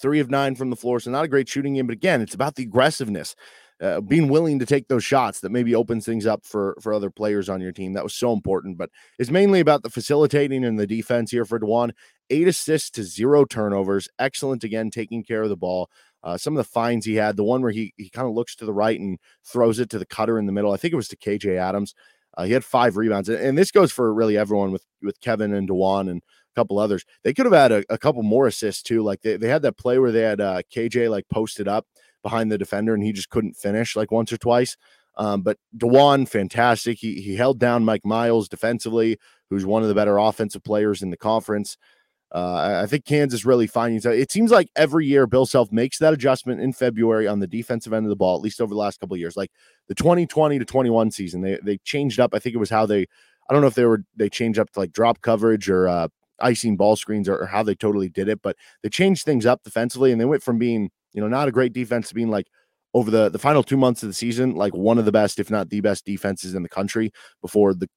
three 0.00 0.20
of 0.20 0.30
nine 0.30 0.54
from 0.54 0.70
the 0.70 0.76
floor. 0.76 1.00
So 1.00 1.10
not 1.10 1.24
a 1.24 1.28
great 1.28 1.48
shooting 1.48 1.74
game, 1.74 1.86
but 1.86 1.94
again, 1.94 2.20
it's 2.20 2.34
about 2.34 2.56
the 2.56 2.64
aggressiveness. 2.64 3.34
Uh, 3.78 4.00
being 4.00 4.28
willing 4.28 4.58
to 4.58 4.64
take 4.64 4.88
those 4.88 5.04
shots 5.04 5.40
that 5.40 5.52
maybe 5.52 5.74
opens 5.74 6.06
things 6.06 6.24
up 6.24 6.46
for 6.46 6.78
for 6.80 6.94
other 6.94 7.10
players 7.10 7.50
on 7.50 7.60
your 7.60 7.72
team. 7.72 7.92
That 7.92 8.04
was 8.04 8.14
so 8.14 8.32
important, 8.32 8.78
but 8.78 8.88
it's 9.18 9.30
mainly 9.30 9.60
about 9.60 9.82
the 9.82 9.90
facilitating 9.90 10.64
and 10.64 10.78
the 10.78 10.86
defense 10.86 11.30
here 11.30 11.44
for 11.44 11.60
Dajuan. 11.60 11.90
Eight 12.30 12.48
assists 12.48 12.88
to 12.92 13.04
zero 13.04 13.44
turnovers. 13.44 14.08
Excellent 14.18 14.64
again, 14.64 14.88
taking 14.88 15.22
care 15.22 15.42
of 15.42 15.50
the 15.50 15.58
ball. 15.58 15.90
Uh, 16.22 16.38
some 16.38 16.54
of 16.54 16.56
the 16.56 16.64
finds 16.64 17.04
he 17.04 17.16
had, 17.16 17.36
the 17.36 17.44
one 17.44 17.60
where 17.60 17.70
he 17.70 17.92
he 17.98 18.08
kind 18.08 18.26
of 18.26 18.32
looks 18.32 18.56
to 18.56 18.64
the 18.64 18.72
right 18.72 18.98
and 18.98 19.18
throws 19.44 19.78
it 19.78 19.90
to 19.90 19.98
the 19.98 20.06
cutter 20.06 20.38
in 20.38 20.46
the 20.46 20.52
middle. 20.52 20.72
I 20.72 20.78
think 20.78 20.94
it 20.94 20.96
was 20.96 21.08
to 21.08 21.16
KJ 21.16 21.58
Adams. 21.58 21.94
Uh, 22.36 22.44
he 22.44 22.52
had 22.52 22.64
five 22.64 22.96
rebounds, 22.96 23.28
and 23.28 23.58
this 23.58 23.70
goes 23.70 23.92
for 23.92 24.12
really 24.14 24.38
everyone 24.38 24.72
with 24.72 24.86
with 25.02 25.20
Kevin 25.20 25.52
and 25.52 25.68
Dajuan 25.68 26.10
and 26.10 26.22
couple 26.56 26.78
others. 26.78 27.04
They 27.22 27.32
could 27.32 27.46
have 27.46 27.54
had 27.54 27.72
a, 27.72 27.84
a 27.88 27.98
couple 27.98 28.22
more 28.22 28.46
assists 28.46 28.82
too. 28.82 29.02
Like 29.02 29.20
they, 29.22 29.36
they 29.36 29.48
had 29.48 29.62
that 29.62 29.76
play 29.76 29.98
where 29.98 30.10
they 30.10 30.22
had 30.22 30.40
uh, 30.40 30.62
KJ 30.74 31.10
like 31.10 31.28
posted 31.28 31.68
up 31.68 31.86
behind 32.22 32.50
the 32.50 32.58
defender 32.58 32.94
and 32.94 33.04
he 33.04 33.12
just 33.12 33.30
couldn't 33.30 33.54
finish 33.54 33.94
like 33.94 34.10
once 34.10 34.32
or 34.32 34.38
twice. 34.38 34.76
Um, 35.16 35.42
but 35.42 35.58
Dajuan, 35.76 36.28
fantastic. 36.28 36.98
He 36.98 37.20
he 37.20 37.36
held 37.36 37.58
down 37.58 37.84
Mike 37.84 38.04
Miles 38.04 38.48
defensively, 38.48 39.18
who's 39.48 39.64
one 39.64 39.82
of 39.82 39.88
the 39.88 39.94
better 39.94 40.18
offensive 40.18 40.64
players 40.64 41.02
in 41.02 41.10
the 41.10 41.16
conference. 41.16 41.78
Uh, 42.34 42.80
I 42.82 42.86
think 42.86 43.04
Kansas 43.04 43.46
really 43.46 43.68
finding 43.68 44.00
it 44.12 44.32
seems 44.32 44.50
like 44.50 44.68
every 44.74 45.06
year 45.06 45.26
Bill 45.26 45.46
Self 45.46 45.70
makes 45.70 45.98
that 45.98 46.12
adjustment 46.12 46.60
in 46.60 46.72
February 46.72 47.28
on 47.28 47.38
the 47.38 47.46
defensive 47.46 47.92
end 47.92 48.04
of 48.04 48.10
the 48.10 48.16
ball, 48.16 48.36
at 48.36 48.42
least 48.42 48.60
over 48.60 48.74
the 48.74 48.80
last 48.80 48.98
couple 48.98 49.14
of 49.14 49.20
years. 49.20 49.36
Like 49.36 49.52
the 49.86 49.94
2020 49.94 50.58
to 50.58 50.64
21 50.64 51.12
season, 51.12 51.40
they 51.40 51.58
they 51.62 51.78
changed 51.78 52.18
up. 52.20 52.34
I 52.34 52.38
think 52.38 52.54
it 52.54 52.58
was 52.58 52.70
how 52.70 52.84
they 52.84 53.06
I 53.48 53.52
don't 53.52 53.62
know 53.62 53.68
if 53.68 53.74
they 53.74 53.84
were 53.84 54.02
they 54.16 54.28
changed 54.28 54.58
up 54.58 54.70
to 54.72 54.80
like 54.80 54.92
drop 54.92 55.20
coverage 55.22 55.70
or 55.70 55.88
uh, 55.88 56.08
icing 56.40 56.76
ball 56.76 56.96
screens 56.96 57.28
or, 57.28 57.36
or 57.36 57.46
how 57.46 57.62
they 57.62 57.74
totally 57.74 58.08
did 58.08 58.28
it, 58.28 58.40
but 58.42 58.56
they 58.82 58.88
changed 58.88 59.24
things 59.24 59.46
up 59.46 59.62
defensively 59.62 60.12
and 60.12 60.20
they 60.20 60.24
went 60.24 60.42
from 60.42 60.58
being 60.58 60.90
you 61.16 61.22
know, 61.22 61.28
not 61.28 61.48
a 61.48 61.52
great 61.52 61.72
defense 61.72 62.08
to 62.08 62.14
being 62.14 62.28
like 62.30 62.46
over 62.94 63.10
the 63.10 63.28
the 63.28 63.38
final 63.38 63.64
two 63.64 63.76
months 63.76 64.02
of 64.02 64.08
the 64.08 64.14
season, 64.14 64.54
like 64.54 64.74
one 64.74 64.98
of 64.98 65.06
the 65.06 65.12
best, 65.12 65.40
if 65.40 65.50
not 65.50 65.70
the 65.70 65.80
best 65.80 66.04
defenses 66.04 66.54
in 66.54 66.62
the 66.62 66.68
country 66.68 67.10
before 67.40 67.74
the 67.74 67.88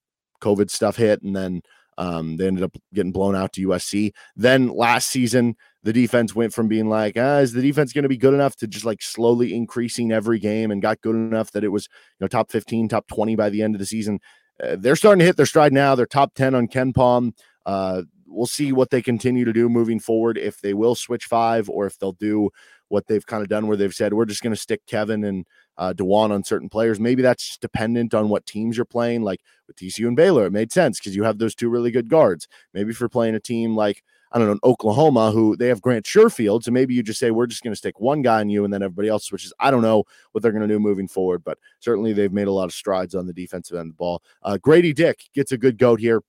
COVID 0.42 0.72
stuff 0.72 0.96
hit, 0.96 1.22
and 1.22 1.36
then 1.36 1.62
um, 1.98 2.38
they 2.38 2.48
ended 2.48 2.64
up 2.64 2.76
getting 2.94 3.12
blown 3.12 3.36
out 3.36 3.52
to 3.54 3.68
USC. 3.68 4.14
Then 4.38 4.70
last 4.70 5.10
season, 5.10 5.56
the 5.84 5.92
defense 5.92 6.34
went 6.34 6.54
from 6.54 6.70
being 6.70 6.88
like, 6.88 7.16
ah, 7.18 7.40
is 7.40 7.52
the 7.52 7.62
defense 7.62 7.92
going 7.92 8.04
to 8.04 8.10
be 8.10 8.18
good 8.18 8.34
enough 8.34 8.56
to 8.58 8.68
just 8.68 8.86
like 8.86 9.02
slowly 9.02 9.54
increasing 9.54 10.14
every 10.14 10.40
game 10.40 10.72
and 10.72 10.82
got 10.82 11.02
good 11.02 11.16
enough 11.16 11.52
that 11.52 11.66
it 11.66 11.70
was, 11.70 11.90
you 12.20 12.24
know, 12.24 12.28
top 12.28 12.50
15, 12.52 12.88
top 12.88 13.06
20 13.08 13.36
by 13.36 13.50
the 13.50 13.62
end 13.62 13.76
of 13.76 13.80
the 13.80 13.86
season. 13.86 14.20
Uh, 14.64 14.78
they're 14.80 14.96
starting 14.96 15.20
to 15.20 15.26
hit 15.26 15.36
their 15.36 15.46
stride 15.46 15.74
now. 15.74 15.94
They're 15.94 16.06
top 16.06 16.36
10 16.36 16.56
on 16.56 16.70
KenPom. 16.70 17.34
Uh, 17.66 18.04
we'll 18.30 18.48
see 18.48 18.72
what 18.72 18.90
they 18.90 19.02
continue 19.02 19.46
to 19.46 19.54
do 19.54 19.70
moving 19.70 20.00
forward, 20.00 20.38
if 20.38 20.62
they 20.62 20.74
will 20.74 20.96
switch 20.96 21.26
five 21.26 21.70
or 21.70 21.86
if 21.86 21.98
they'll 21.98 22.14
do 22.14 22.50
what 22.90 23.08
they've 23.08 23.26
kind 23.26 23.42
of 23.42 23.50
done 23.50 23.68
where 23.68 23.78
they've 23.78 23.94
said 23.94 24.14
we're 24.14 24.26
just 24.26 24.42
going 24.42 24.54
to 24.54 24.60
stick 24.60 24.82
Kevin 24.88 25.24
and 25.24 25.46
uh, 25.78 25.94
Dajuan 25.94 26.32
on 26.32 26.44
certain 26.44 26.70
players. 26.70 27.00
Maybe 27.00 27.22
that's 27.22 27.48
just 27.48 27.62
dependent 27.62 28.14
on 28.14 28.30
what 28.30 28.46
teams 28.46 28.76
you're 28.76 28.86
playing. 28.86 29.22
Like 29.22 29.42
with 29.68 29.78
TCU 29.78 30.08
and 30.08 30.16
Baylor, 30.16 30.46
it 30.46 30.52
made 30.52 30.72
sense 30.72 31.00
because 31.00 31.16
you 31.16 31.24
have 31.24 31.38
those 31.38 31.56
two 31.56 31.70
really 31.70 31.92
good 31.92 32.10
guards. 32.10 32.48
Maybe 32.74 32.90
if 32.90 33.00
you're 33.00 33.10
playing 33.10 33.36
a 33.36 33.40
team 33.40 33.76
like 33.76 34.04
I 34.32 34.38
don't 34.38 34.48
know 34.48 34.60
Oklahoma, 34.64 35.32
who 35.32 35.56
they 35.56 35.68
have 35.68 35.82
Grant 35.82 36.06
Sherfield, 36.06 36.64
so 36.64 36.72
maybe 36.72 36.94
you 36.94 37.02
just 37.02 37.20
say 37.20 37.32
we're 37.32 37.48
just 37.48 37.64
going 37.64 37.72
to 37.72 37.78
stick 37.78 38.00
one 38.00 38.22
guy 38.22 38.42
on 38.42 38.50
you, 38.50 38.64
and 38.64 38.72
then 38.72 38.84
everybody 38.84 39.08
else 39.08 39.26
switches. 39.26 39.54
I 39.60 39.72
don't 39.72 39.82
know 39.82 40.04
what 40.32 40.44
they're 40.44 40.52
going 40.52 40.68
to 40.68 40.74
do 40.74 40.80
moving 40.80 41.08
forward, 41.08 41.44
but 41.44 41.58
certainly 41.80 42.14
they've 42.14 42.32
made 42.32 42.48
a 42.48 42.52
lot 42.52 42.66
of 42.66 42.74
strides 42.74 43.16
on 43.16 43.26
the 43.26 43.34
defensive 43.34 43.78
end 43.78 43.88
of 43.88 43.94
the 43.94 43.98
ball. 43.98 44.22
Uh, 44.44 44.58
Grady 44.58 44.94
Dick 44.94 45.24
gets 45.34 45.52
a 45.52 45.58
good 45.58 45.80
goat 45.80 46.00
here. 46.00 46.22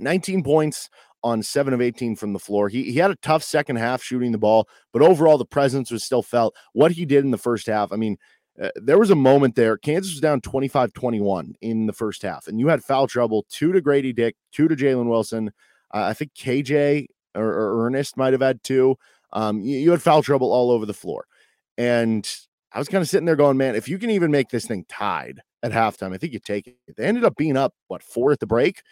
19 0.00 0.42
points 0.42 0.88
on 1.22 1.42
seven 1.42 1.74
of 1.74 1.80
18 1.80 2.16
from 2.16 2.32
the 2.32 2.38
floor. 2.38 2.68
He, 2.68 2.84
he 2.84 2.98
had 2.98 3.10
a 3.10 3.16
tough 3.16 3.42
second 3.42 3.76
half 3.76 4.02
shooting 4.02 4.32
the 4.32 4.38
ball, 4.38 4.68
but 4.92 5.02
overall 5.02 5.38
the 5.38 5.44
presence 5.44 5.90
was 5.90 6.02
still 6.02 6.22
felt. 6.22 6.54
What 6.72 6.92
he 6.92 7.04
did 7.04 7.24
in 7.24 7.30
the 7.30 7.38
first 7.38 7.66
half, 7.66 7.92
I 7.92 7.96
mean, 7.96 8.16
uh, 8.60 8.70
there 8.76 8.98
was 8.98 9.10
a 9.10 9.16
moment 9.16 9.54
there. 9.54 9.76
Kansas 9.76 10.12
was 10.12 10.20
down 10.20 10.40
25 10.40 10.92
21 10.92 11.54
in 11.60 11.86
the 11.86 11.92
first 11.92 12.22
half, 12.22 12.46
and 12.46 12.58
you 12.58 12.68
had 12.68 12.82
foul 12.82 13.06
trouble 13.06 13.46
two 13.50 13.72
to 13.72 13.80
Grady 13.80 14.12
Dick, 14.12 14.36
two 14.52 14.68
to 14.68 14.76
Jalen 14.76 15.08
Wilson. 15.08 15.50
Uh, 15.92 16.04
I 16.04 16.14
think 16.14 16.34
KJ 16.34 17.06
or, 17.34 17.46
or 17.46 17.86
Ernest 17.86 18.16
might 18.16 18.32
have 18.32 18.42
had 18.42 18.62
two. 18.62 18.96
Um, 19.32 19.60
you, 19.60 19.78
you 19.78 19.90
had 19.90 20.02
foul 20.02 20.22
trouble 20.22 20.52
all 20.52 20.70
over 20.70 20.86
the 20.86 20.94
floor. 20.94 21.26
And 21.78 22.28
I 22.72 22.78
was 22.78 22.88
kind 22.88 23.02
of 23.02 23.08
sitting 23.08 23.26
there 23.26 23.36
going, 23.36 23.56
man, 23.56 23.74
if 23.74 23.88
you 23.88 23.98
can 23.98 24.10
even 24.10 24.30
make 24.30 24.50
this 24.50 24.66
thing 24.66 24.84
tied 24.88 25.40
at 25.62 25.72
halftime, 25.72 26.14
I 26.14 26.18
think 26.18 26.32
you 26.32 26.38
take 26.38 26.66
it. 26.66 26.76
They 26.96 27.04
ended 27.04 27.24
up 27.24 27.36
being 27.36 27.56
up, 27.56 27.74
what, 27.88 28.02
four 28.02 28.32
at 28.32 28.40
the 28.40 28.46
break? 28.46 28.82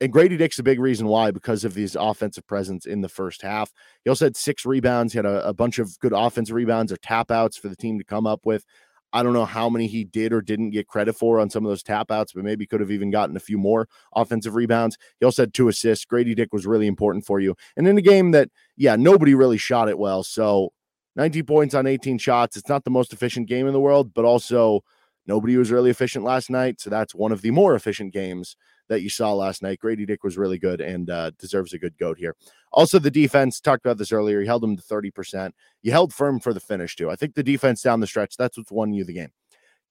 And 0.00 0.12
Grady 0.12 0.36
Dick's 0.36 0.58
a 0.60 0.62
big 0.62 0.78
reason 0.78 1.08
why, 1.08 1.32
because 1.32 1.64
of 1.64 1.74
his 1.74 1.96
offensive 1.98 2.46
presence 2.46 2.86
in 2.86 3.00
the 3.00 3.08
first 3.08 3.42
half. 3.42 3.72
He 4.04 4.10
also 4.10 4.26
had 4.26 4.36
six 4.36 4.64
rebounds. 4.64 5.12
He 5.12 5.18
had 5.18 5.26
a, 5.26 5.48
a 5.48 5.52
bunch 5.52 5.78
of 5.78 5.98
good 5.98 6.12
offensive 6.14 6.54
rebounds 6.54 6.92
or 6.92 6.96
tap 6.98 7.30
outs 7.30 7.56
for 7.56 7.68
the 7.68 7.76
team 7.76 7.98
to 7.98 8.04
come 8.04 8.26
up 8.26 8.46
with. 8.46 8.64
I 9.12 9.22
don't 9.22 9.32
know 9.32 9.46
how 9.46 9.68
many 9.70 9.86
he 9.86 10.04
did 10.04 10.32
or 10.32 10.42
didn't 10.42 10.70
get 10.70 10.86
credit 10.86 11.14
for 11.14 11.40
on 11.40 11.48
some 11.50 11.64
of 11.64 11.70
those 11.70 11.82
tap 11.82 12.10
outs, 12.10 12.32
but 12.32 12.44
maybe 12.44 12.66
could 12.66 12.80
have 12.80 12.90
even 12.90 13.10
gotten 13.10 13.36
a 13.36 13.40
few 13.40 13.58
more 13.58 13.88
offensive 14.14 14.54
rebounds. 14.54 14.98
He 15.18 15.24
also 15.24 15.42
had 15.42 15.54
two 15.54 15.68
assists. 15.68 16.04
Grady 16.04 16.34
Dick 16.34 16.52
was 16.52 16.66
really 16.66 16.86
important 16.86 17.24
for 17.24 17.40
you. 17.40 17.56
And 17.76 17.88
in 17.88 17.96
a 17.96 18.02
game 18.02 18.32
that, 18.32 18.50
yeah, 18.76 18.96
nobody 18.96 19.34
really 19.34 19.56
shot 19.56 19.88
it 19.88 19.98
well. 19.98 20.22
So 20.22 20.72
19 21.16 21.44
points 21.44 21.74
on 21.74 21.86
18 21.86 22.18
shots. 22.18 22.56
It's 22.56 22.68
not 22.68 22.84
the 22.84 22.90
most 22.90 23.12
efficient 23.12 23.48
game 23.48 23.66
in 23.66 23.72
the 23.72 23.80
world, 23.80 24.12
but 24.12 24.26
also 24.26 24.84
nobody 25.26 25.56
was 25.56 25.70
really 25.70 25.90
efficient 25.90 26.24
last 26.24 26.50
night. 26.50 26.80
So 26.80 26.90
that's 26.90 27.14
one 27.14 27.32
of 27.32 27.40
the 27.40 27.50
more 27.50 27.74
efficient 27.74 28.12
games 28.12 28.56
that 28.88 29.02
you 29.02 29.08
saw 29.08 29.32
last 29.32 29.62
night. 29.62 29.78
Grady 29.78 30.06
Dick 30.06 30.24
was 30.24 30.36
really 30.36 30.58
good 30.58 30.80
and 30.80 31.10
uh, 31.10 31.30
deserves 31.38 31.72
a 31.72 31.78
good 31.78 31.96
goat 31.98 32.18
here. 32.18 32.36
Also, 32.72 32.98
the 32.98 33.10
defense, 33.10 33.60
talked 33.60 33.84
about 33.84 33.98
this 33.98 34.12
earlier. 34.12 34.40
He 34.40 34.46
held 34.46 34.62
them 34.62 34.76
to 34.76 34.82
30%. 34.82 35.52
You 35.82 35.92
held 35.92 36.12
firm 36.12 36.40
for 36.40 36.52
the 36.52 36.60
finish, 36.60 36.96
too. 36.96 37.10
I 37.10 37.16
think 37.16 37.34
the 37.34 37.42
defense 37.42 37.82
down 37.82 38.00
the 38.00 38.06
stretch, 38.06 38.36
that's 38.36 38.56
what's 38.56 38.72
won 38.72 38.92
you 38.92 39.04
the 39.04 39.14
game. 39.14 39.30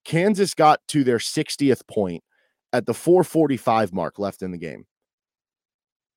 Kansas 0.03 0.53
got 0.53 0.79
to 0.89 1.03
their 1.03 1.17
60th 1.17 1.87
point 1.87 2.23
at 2.73 2.85
the 2.85 2.93
445 2.93 3.93
mark 3.93 4.19
left 4.19 4.41
in 4.41 4.51
the 4.51 4.57
game. 4.57 4.85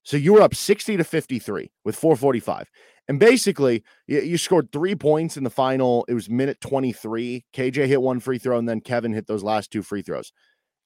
So 0.02 0.16
you 0.16 0.32
were 0.32 0.42
up 0.42 0.54
60 0.54 0.96
to 0.96 1.04
53 1.04 1.70
with 1.84 1.96
445. 1.96 2.70
And 3.08 3.18
basically, 3.18 3.82
you, 4.06 4.20
you, 4.20 4.38
scored 4.38 4.70
three 4.72 4.94
points 4.94 5.36
in 5.36 5.44
the 5.44 5.50
final. 5.50 6.04
It 6.08 6.14
was 6.14 6.30
minute 6.30 6.60
23. 6.60 7.44
KJ 7.52 7.86
hit 7.86 8.00
one 8.00 8.20
free 8.20 8.38
throw, 8.38 8.56
and 8.56 8.68
then 8.68 8.80
Kevin 8.80 9.12
hit 9.12 9.26
those 9.26 9.42
last 9.42 9.70
two 9.70 9.82
free 9.82 10.02
throws. 10.02 10.32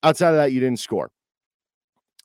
Outside 0.02 0.30
of 0.30 0.36
that, 0.36 0.52
you 0.52 0.60
didn't 0.60 0.80
score 0.80 1.10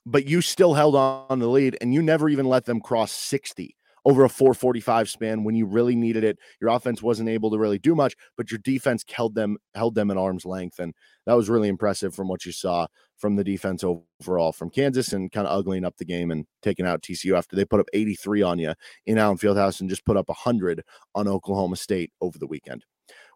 but 0.06 0.26
you 0.26 0.40
still 0.40 0.74
held 0.74 0.94
on 0.94 1.38
the 1.38 1.48
lead 1.48 1.76
and 1.80 1.94
you 1.94 2.02
never 2.02 2.28
even 2.28 2.46
let 2.46 2.64
them 2.64 2.80
cross 2.80 3.12
60 3.12 3.76
over 4.04 4.24
a 4.24 4.28
445 4.28 5.10
span 5.10 5.44
when 5.44 5.54
you 5.54 5.66
really 5.66 5.94
needed 5.94 6.24
it. 6.24 6.38
Your 6.60 6.70
offense 6.70 7.02
wasn't 7.02 7.28
able 7.28 7.50
to 7.50 7.58
really 7.58 7.78
do 7.78 7.94
much, 7.94 8.16
but 8.36 8.50
your 8.50 8.58
defense 8.58 9.04
held 9.12 9.34
them 9.34 9.58
held 9.74 9.94
them 9.94 10.10
at 10.10 10.16
arm's 10.16 10.44
length 10.46 10.78
and 10.78 10.94
that 11.26 11.34
was 11.34 11.50
really 11.50 11.68
impressive 11.68 12.14
from 12.14 12.28
what 12.28 12.46
you 12.46 12.52
saw 12.52 12.86
from 13.16 13.36
the 13.36 13.44
defense 13.44 13.84
overall 13.84 14.52
from 14.52 14.70
Kansas 14.70 15.12
and 15.12 15.30
kind 15.30 15.46
of 15.46 15.64
uglying 15.64 15.84
up 15.84 15.96
the 15.98 16.04
game 16.04 16.30
and 16.30 16.46
taking 16.62 16.86
out 16.86 17.02
TCU 17.02 17.36
after 17.36 17.54
they 17.54 17.64
put 17.64 17.80
up 17.80 17.86
83 17.92 18.42
on 18.42 18.58
you 18.58 18.74
in 19.06 19.18
Allen 19.18 19.36
Fieldhouse 19.36 19.80
and 19.80 19.90
just 19.90 20.06
put 20.06 20.16
up 20.16 20.28
100 20.28 20.82
on 21.14 21.28
Oklahoma 21.28 21.76
State 21.76 22.12
over 22.20 22.38
the 22.38 22.46
weekend. 22.46 22.84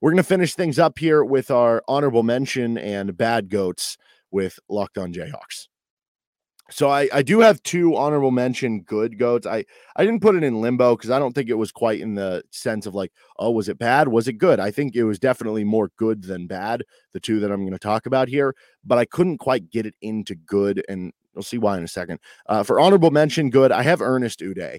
We're 0.00 0.10
going 0.10 0.16
to 0.18 0.22
finish 0.22 0.54
things 0.54 0.78
up 0.78 0.98
here 0.98 1.24
with 1.24 1.50
our 1.50 1.82
honorable 1.88 2.22
mention 2.22 2.78
and 2.78 3.16
bad 3.16 3.48
goats 3.48 3.96
with 4.30 4.58
Locked 4.68 4.98
On 4.98 5.12
Jayhawks. 5.12 5.63
So 6.70 6.88
I, 6.88 7.08
I 7.12 7.22
do 7.22 7.40
have 7.40 7.62
two 7.62 7.94
honorable 7.94 8.30
mention 8.30 8.80
good 8.82 9.18
goats. 9.18 9.46
I, 9.46 9.64
I 9.96 10.04
didn't 10.04 10.22
put 10.22 10.34
it 10.34 10.42
in 10.42 10.62
limbo 10.62 10.96
because 10.96 11.10
I 11.10 11.18
don't 11.18 11.34
think 11.34 11.50
it 11.50 11.54
was 11.54 11.70
quite 11.70 12.00
in 12.00 12.14
the 12.14 12.42
sense 12.50 12.86
of 12.86 12.94
like, 12.94 13.12
oh, 13.38 13.50
was 13.50 13.68
it 13.68 13.78
bad? 13.78 14.08
Was 14.08 14.28
it 14.28 14.34
good? 14.34 14.60
I 14.60 14.70
think 14.70 14.96
it 14.96 15.04
was 15.04 15.18
definitely 15.18 15.62
more 15.64 15.90
good 15.98 16.22
than 16.22 16.46
bad, 16.46 16.82
the 17.12 17.20
two 17.20 17.38
that 17.40 17.52
I'm 17.52 17.60
going 17.60 17.72
to 17.72 17.78
talk 17.78 18.06
about 18.06 18.28
here, 18.28 18.54
but 18.82 18.96
I 18.96 19.04
couldn't 19.04 19.38
quite 19.38 19.70
get 19.70 19.84
it 19.84 19.94
into 20.00 20.34
good. 20.34 20.82
And 20.88 21.12
we'll 21.34 21.42
see 21.42 21.58
why 21.58 21.76
in 21.76 21.84
a 21.84 21.88
second. 21.88 22.18
Uh, 22.46 22.62
for 22.62 22.80
honorable 22.80 23.10
mention, 23.10 23.50
good, 23.50 23.70
I 23.70 23.82
have 23.82 24.00
Ernest 24.00 24.40
Udeh. 24.40 24.78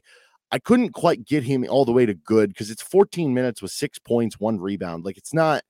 I 0.52 0.60
couldn't 0.60 0.94
quite 0.94 1.26
get 1.26 1.44
him 1.44 1.66
all 1.70 1.86
the 1.86 1.92
way 1.92 2.06
to 2.06 2.14
good 2.14 2.50
because 2.50 2.72
it's 2.72 2.82
14 2.82 3.34
minutes 3.34 3.62
with 3.62 3.72
six 3.72 4.00
points, 4.00 4.40
one 4.40 4.60
rebound. 4.60 5.06
Like 5.06 5.18
it's 5.18 5.34
not 5.34 5.64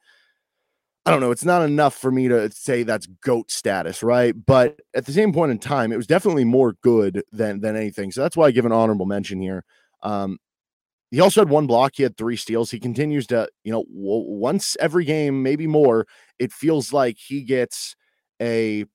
I 1.06 1.12
don't 1.12 1.20
know. 1.20 1.30
It's 1.32 1.46
not 1.46 1.62
enough 1.62 1.96
for 1.96 2.12
me 2.12 2.28
to 2.30 2.50
say 2.52 2.82
that's 2.82 3.06
goat 3.06 3.52
status, 3.52 4.02
right? 4.02 4.34
But 4.46 4.80
at 4.96 5.06
the 5.06 5.12
same 5.12 5.34
point 5.34 5.52
in 5.52 5.60
time, 5.60 5.92
it 5.92 5.98
was 5.98 6.08
definitely 6.08 6.46
more 6.46 6.74
good 6.82 7.24
than 7.32 7.62
than 7.62 7.76
anything. 7.76 8.12
So 8.12 8.22
that's 8.22 8.36
why 8.36 8.48
I 8.48 8.52
give 8.52 8.66
an 8.66 8.72
honorable 8.72 9.06
mention 9.06 9.40
here. 9.40 9.64
Um, 10.02 10.40
he 11.12 11.22
also 11.22 11.42
had 11.42 11.50
one 11.50 11.68
block. 11.68 11.94
He 11.96 12.04
had 12.04 12.18
three 12.18 12.38
steals. 12.38 12.72
He 12.72 12.80
continues 12.80 13.28
to, 13.28 13.50
you 13.64 13.72
know, 13.72 13.84
w- 13.84 14.40
once 14.40 14.78
every 14.80 15.06
game, 15.06 15.44
maybe 15.44 15.68
more. 15.68 16.08
It 16.40 16.54
feels 16.54 16.94
like 16.94 17.18
he 17.20 17.44
gets 17.44 17.96
a 18.42 18.86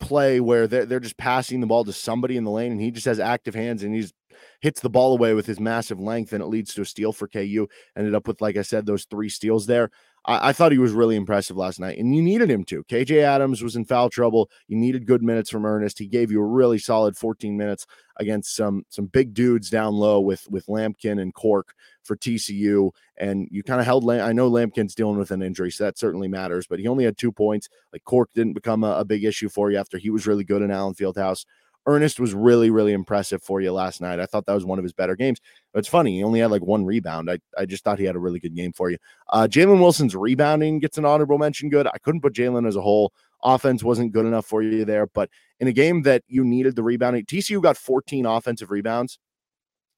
play 0.00 0.40
where 0.40 0.66
they're, 0.66 0.86
they're 0.86 1.00
just 1.00 1.16
passing 1.18 1.60
the 1.60 1.66
ball 1.66 1.84
to 1.84 1.92
somebody 1.92 2.36
in 2.36 2.44
the 2.44 2.50
lane, 2.50 2.72
and 2.72 2.80
he 2.80 2.90
just 2.90 3.06
has 3.06 3.20
active 3.20 3.54
hands, 3.54 3.82
and 3.82 3.94
he's 3.94 4.12
hits 4.60 4.80
the 4.80 4.90
ball 4.90 5.12
away 5.12 5.34
with 5.34 5.46
his 5.46 5.58
massive 5.58 5.98
length, 6.00 6.32
and 6.32 6.42
it 6.42 6.46
leads 6.46 6.72
to 6.74 6.82
a 6.82 6.84
steal 6.86 7.12
for 7.12 7.26
KU. 7.28 7.66
Ended 7.96 8.14
up 8.14 8.28
with, 8.28 8.40
like 8.40 8.56
I 8.56 8.62
said, 8.62 8.86
those 8.86 9.04
three 9.04 9.28
steals 9.28 9.66
there. 9.66 9.90
I, 10.24 10.50
I, 10.50 10.52
thought 10.52 10.72
he 10.72 10.78
was 10.78 10.92
really 10.92 11.16
impressive 11.16 11.56
last 11.56 11.80
night, 11.80 11.98
and 11.98 12.14
you 12.14 12.22
needed 12.22 12.50
him 12.50 12.64
to. 12.64 12.84
KJ 12.84 13.22
Adams 13.22 13.62
was 13.62 13.76
in 13.76 13.84
foul 13.84 14.10
trouble. 14.10 14.50
You 14.66 14.76
needed 14.76 15.06
good 15.06 15.22
minutes 15.22 15.50
from 15.50 15.64
Ernest. 15.64 15.98
He 15.98 16.06
gave 16.06 16.30
you 16.30 16.40
a 16.40 16.46
really 16.46 16.78
solid 16.78 17.16
14 17.16 17.56
minutes 17.56 17.86
against 18.16 18.54
some 18.56 18.84
some 18.88 19.06
big 19.06 19.32
dudes 19.34 19.70
down 19.70 19.94
low 19.94 20.20
with 20.20 20.48
with 20.50 20.66
Lampkin 20.66 21.20
and 21.20 21.34
Cork 21.34 21.74
for 22.02 22.16
TCU, 22.16 22.90
and 23.16 23.48
you 23.50 23.62
kind 23.62 23.80
of 23.80 23.86
held. 23.86 24.08
I 24.10 24.32
know 24.32 24.50
Lampkin's 24.50 24.94
dealing 24.94 25.18
with 25.18 25.30
an 25.30 25.42
injury, 25.42 25.70
so 25.70 25.84
that 25.84 25.98
certainly 25.98 26.28
matters. 26.28 26.66
But 26.66 26.78
he 26.78 26.88
only 26.88 27.04
had 27.04 27.16
two 27.16 27.32
points. 27.32 27.68
Like 27.92 28.04
Cork 28.04 28.30
didn't 28.34 28.54
become 28.54 28.84
a, 28.84 28.98
a 28.98 29.04
big 29.04 29.24
issue 29.24 29.48
for 29.48 29.70
you 29.70 29.78
after 29.78 29.98
he 29.98 30.10
was 30.10 30.26
really 30.26 30.44
good 30.44 30.62
in 30.62 30.70
Allen 30.70 30.94
Fieldhouse. 30.94 31.44
Ernest 31.88 32.20
was 32.20 32.34
really, 32.34 32.68
really 32.68 32.92
impressive 32.92 33.42
for 33.42 33.62
you 33.62 33.72
last 33.72 34.02
night. 34.02 34.20
I 34.20 34.26
thought 34.26 34.44
that 34.44 34.52
was 34.52 34.66
one 34.66 34.78
of 34.78 34.84
his 34.84 34.92
better 34.92 35.16
games. 35.16 35.40
But 35.72 35.78
it's 35.78 35.88
funny, 35.88 36.18
he 36.18 36.22
only 36.22 36.40
had 36.40 36.50
like 36.50 36.62
one 36.62 36.84
rebound. 36.84 37.30
I, 37.30 37.38
I 37.56 37.64
just 37.64 37.82
thought 37.82 37.98
he 37.98 38.04
had 38.04 38.14
a 38.14 38.18
really 38.20 38.38
good 38.38 38.54
game 38.54 38.74
for 38.74 38.90
you. 38.90 38.98
Uh, 39.30 39.48
Jalen 39.50 39.80
Wilson's 39.80 40.14
rebounding 40.14 40.80
gets 40.80 40.98
an 40.98 41.06
honorable 41.06 41.38
mention 41.38 41.70
good. 41.70 41.86
I 41.86 41.96
couldn't 41.96 42.20
put 42.20 42.34
Jalen 42.34 42.68
as 42.68 42.76
a 42.76 42.82
whole. 42.82 43.14
Offense 43.42 43.82
wasn't 43.82 44.12
good 44.12 44.26
enough 44.26 44.44
for 44.44 44.62
you 44.62 44.84
there. 44.84 45.06
But 45.06 45.30
in 45.60 45.66
a 45.66 45.72
game 45.72 46.02
that 46.02 46.24
you 46.28 46.44
needed 46.44 46.76
the 46.76 46.82
rebounding, 46.82 47.24
TCU 47.24 47.62
got 47.62 47.78
14 47.78 48.26
offensive 48.26 48.70
rebounds. 48.70 49.18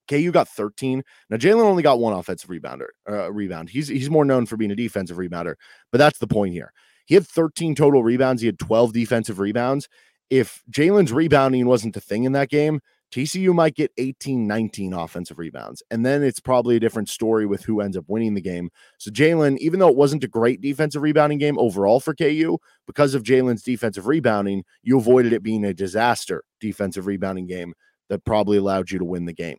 KU 0.08 0.30
got 0.30 0.48
13. 0.48 1.02
Now 1.28 1.38
Jalen 1.38 1.64
only 1.64 1.82
got 1.82 1.98
one 1.98 2.12
offensive 2.12 2.50
rebounder, 2.50 2.88
uh, 3.08 3.32
rebound. 3.32 3.68
He's 3.68 3.88
he's 3.88 4.10
more 4.10 4.24
known 4.24 4.46
for 4.46 4.56
being 4.56 4.70
a 4.70 4.76
defensive 4.76 5.16
rebounder, 5.16 5.54
but 5.90 5.98
that's 5.98 6.18
the 6.18 6.26
point 6.26 6.52
here. 6.52 6.72
He 7.06 7.14
had 7.14 7.26
13 7.26 7.74
total 7.74 8.04
rebounds. 8.04 8.42
He 8.42 8.46
had 8.46 8.58
12 8.58 8.92
defensive 8.92 9.40
rebounds 9.40 9.88
if 10.30 10.62
Jalen's 10.70 11.12
rebounding 11.12 11.66
wasn't 11.66 11.94
the 11.94 12.00
thing 12.00 12.24
in 12.24 12.32
that 12.32 12.48
game, 12.48 12.80
TCU 13.12 13.52
might 13.52 13.74
get 13.74 13.90
18, 13.98 14.46
19 14.46 14.92
offensive 14.92 15.38
rebounds. 15.38 15.82
And 15.90 16.06
then 16.06 16.22
it's 16.22 16.38
probably 16.38 16.76
a 16.76 16.80
different 16.80 17.08
story 17.08 17.44
with 17.44 17.64
who 17.64 17.80
ends 17.80 17.96
up 17.96 18.04
winning 18.06 18.34
the 18.34 18.40
game. 18.40 18.70
So, 18.98 19.10
Jalen, 19.10 19.58
even 19.58 19.80
though 19.80 19.88
it 19.88 19.96
wasn't 19.96 20.22
a 20.24 20.28
great 20.28 20.60
defensive 20.60 21.02
rebounding 21.02 21.38
game 21.38 21.58
overall 21.58 21.98
for 21.98 22.14
KU, 22.14 22.58
because 22.86 23.14
of 23.14 23.24
Jalen's 23.24 23.64
defensive 23.64 24.06
rebounding, 24.06 24.64
you 24.82 24.96
avoided 24.96 25.32
it 25.32 25.42
being 25.42 25.64
a 25.64 25.74
disaster 25.74 26.44
defensive 26.60 27.06
rebounding 27.06 27.46
game 27.46 27.74
that 28.08 28.24
probably 28.24 28.58
allowed 28.58 28.90
you 28.90 28.98
to 28.98 29.04
win 29.04 29.24
the 29.24 29.32
game. 29.32 29.58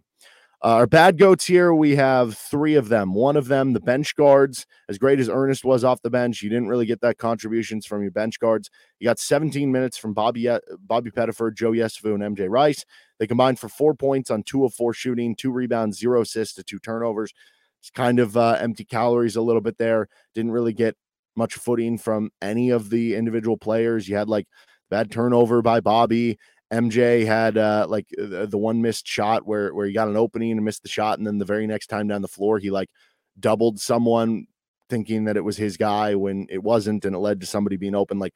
Uh, 0.64 0.76
our 0.76 0.86
bad 0.86 1.18
goats 1.18 1.44
here, 1.48 1.74
we 1.74 1.96
have 1.96 2.38
three 2.38 2.76
of 2.76 2.88
them. 2.88 3.16
One 3.16 3.36
of 3.36 3.48
them, 3.48 3.74
the 3.74 3.80
bench 3.80 4.16
guards, 4.16 4.68
as 4.90 5.00
great 5.00 5.20
as 5.20 5.28
Ernest 5.28 5.66
was 5.66 5.84
off 5.84 6.04
the 6.04 6.12
bench, 6.12 6.44
you 6.44 6.52
didn't 6.52 6.68
really 6.68 6.86
get 6.86 7.02
that 7.02 7.18
contributions 7.18 7.88
from 7.88 8.04
your 8.04 8.12
bench 8.12 8.40
guards. 8.40 8.70
You 9.00 9.06
got 9.06 9.18
17 9.18 9.72
minutes 9.72 9.98
from 9.98 10.14
Bobby 10.14 10.48
Bobby 10.82 11.10
Pettiford, 11.10 11.56
Joe 11.56 11.72
Yesufu, 11.72 12.14
and 12.14 12.38
MJ 12.38 12.48
Rice. 12.48 12.86
They 13.18 13.26
combined 13.26 13.58
for 13.58 13.70
four 13.70 13.96
points 13.96 14.30
on 14.30 14.44
two 14.44 14.64
of 14.64 14.74
four 14.76 14.94
shooting, 14.94 15.36
two 15.36 15.52
rebounds, 15.52 15.98
zero 15.98 16.22
assists 16.22 16.54
to 16.56 16.64
two 16.64 16.78
turnovers. 16.78 17.34
It's 17.80 17.90
kind 17.90 18.20
of 18.20 18.38
uh, 18.38 18.58
empty 18.60 18.86
calories 18.86 19.38
a 19.38 19.42
little 19.42 19.62
bit 19.62 19.80
there. 19.80 20.10
Didn't 20.36 20.52
really 20.52 20.74
get 20.74 20.96
much 21.36 21.56
footing 21.56 21.98
from 21.98 22.30
any 22.40 22.70
of 22.70 22.92
the 22.92 23.16
individual 23.16 23.58
players. 23.58 24.08
You 24.08 24.16
had 24.16 24.30
like 24.30 24.46
bad 24.92 25.10
turnover 25.10 25.64
by 25.64 25.80
Bobby 25.80 26.38
MJ 26.72 27.26
had 27.26 27.58
uh, 27.58 27.86
like 27.90 28.08
the, 28.18 28.48
the 28.48 28.58
one 28.58 28.82
missed 28.82 29.06
shot 29.08 29.46
where 29.46 29.74
where 29.74 29.86
he 29.86 29.94
got 29.94 30.08
an 30.08 30.18
opening 30.18 30.52
and 30.52 30.64
missed 30.64 30.84
the 30.84 30.90
shot, 30.90 31.18
and 31.18 31.28
then 31.28 31.38
the 31.38 31.46
very 31.46 31.68
next 31.68 31.88
time 31.88 32.08
down 32.08 32.22
the 32.22 32.28
floor, 32.28 32.60
he 32.60 32.72
like 32.72 32.90
doubled 33.40 33.80
someone, 33.80 34.48
thinking 34.90 35.26
that 35.26 35.38
it 35.38 35.44
was 35.44 35.58
his 35.58 35.76
guy 35.78 36.16
when 36.16 36.48
it 36.50 36.64
wasn't, 36.64 37.06
and 37.06 37.16
it 37.16 37.20
led 37.20 37.42
to 37.42 37.46
somebody 37.48 37.76
being 37.78 37.96
open. 37.96 38.20
Like, 38.20 38.34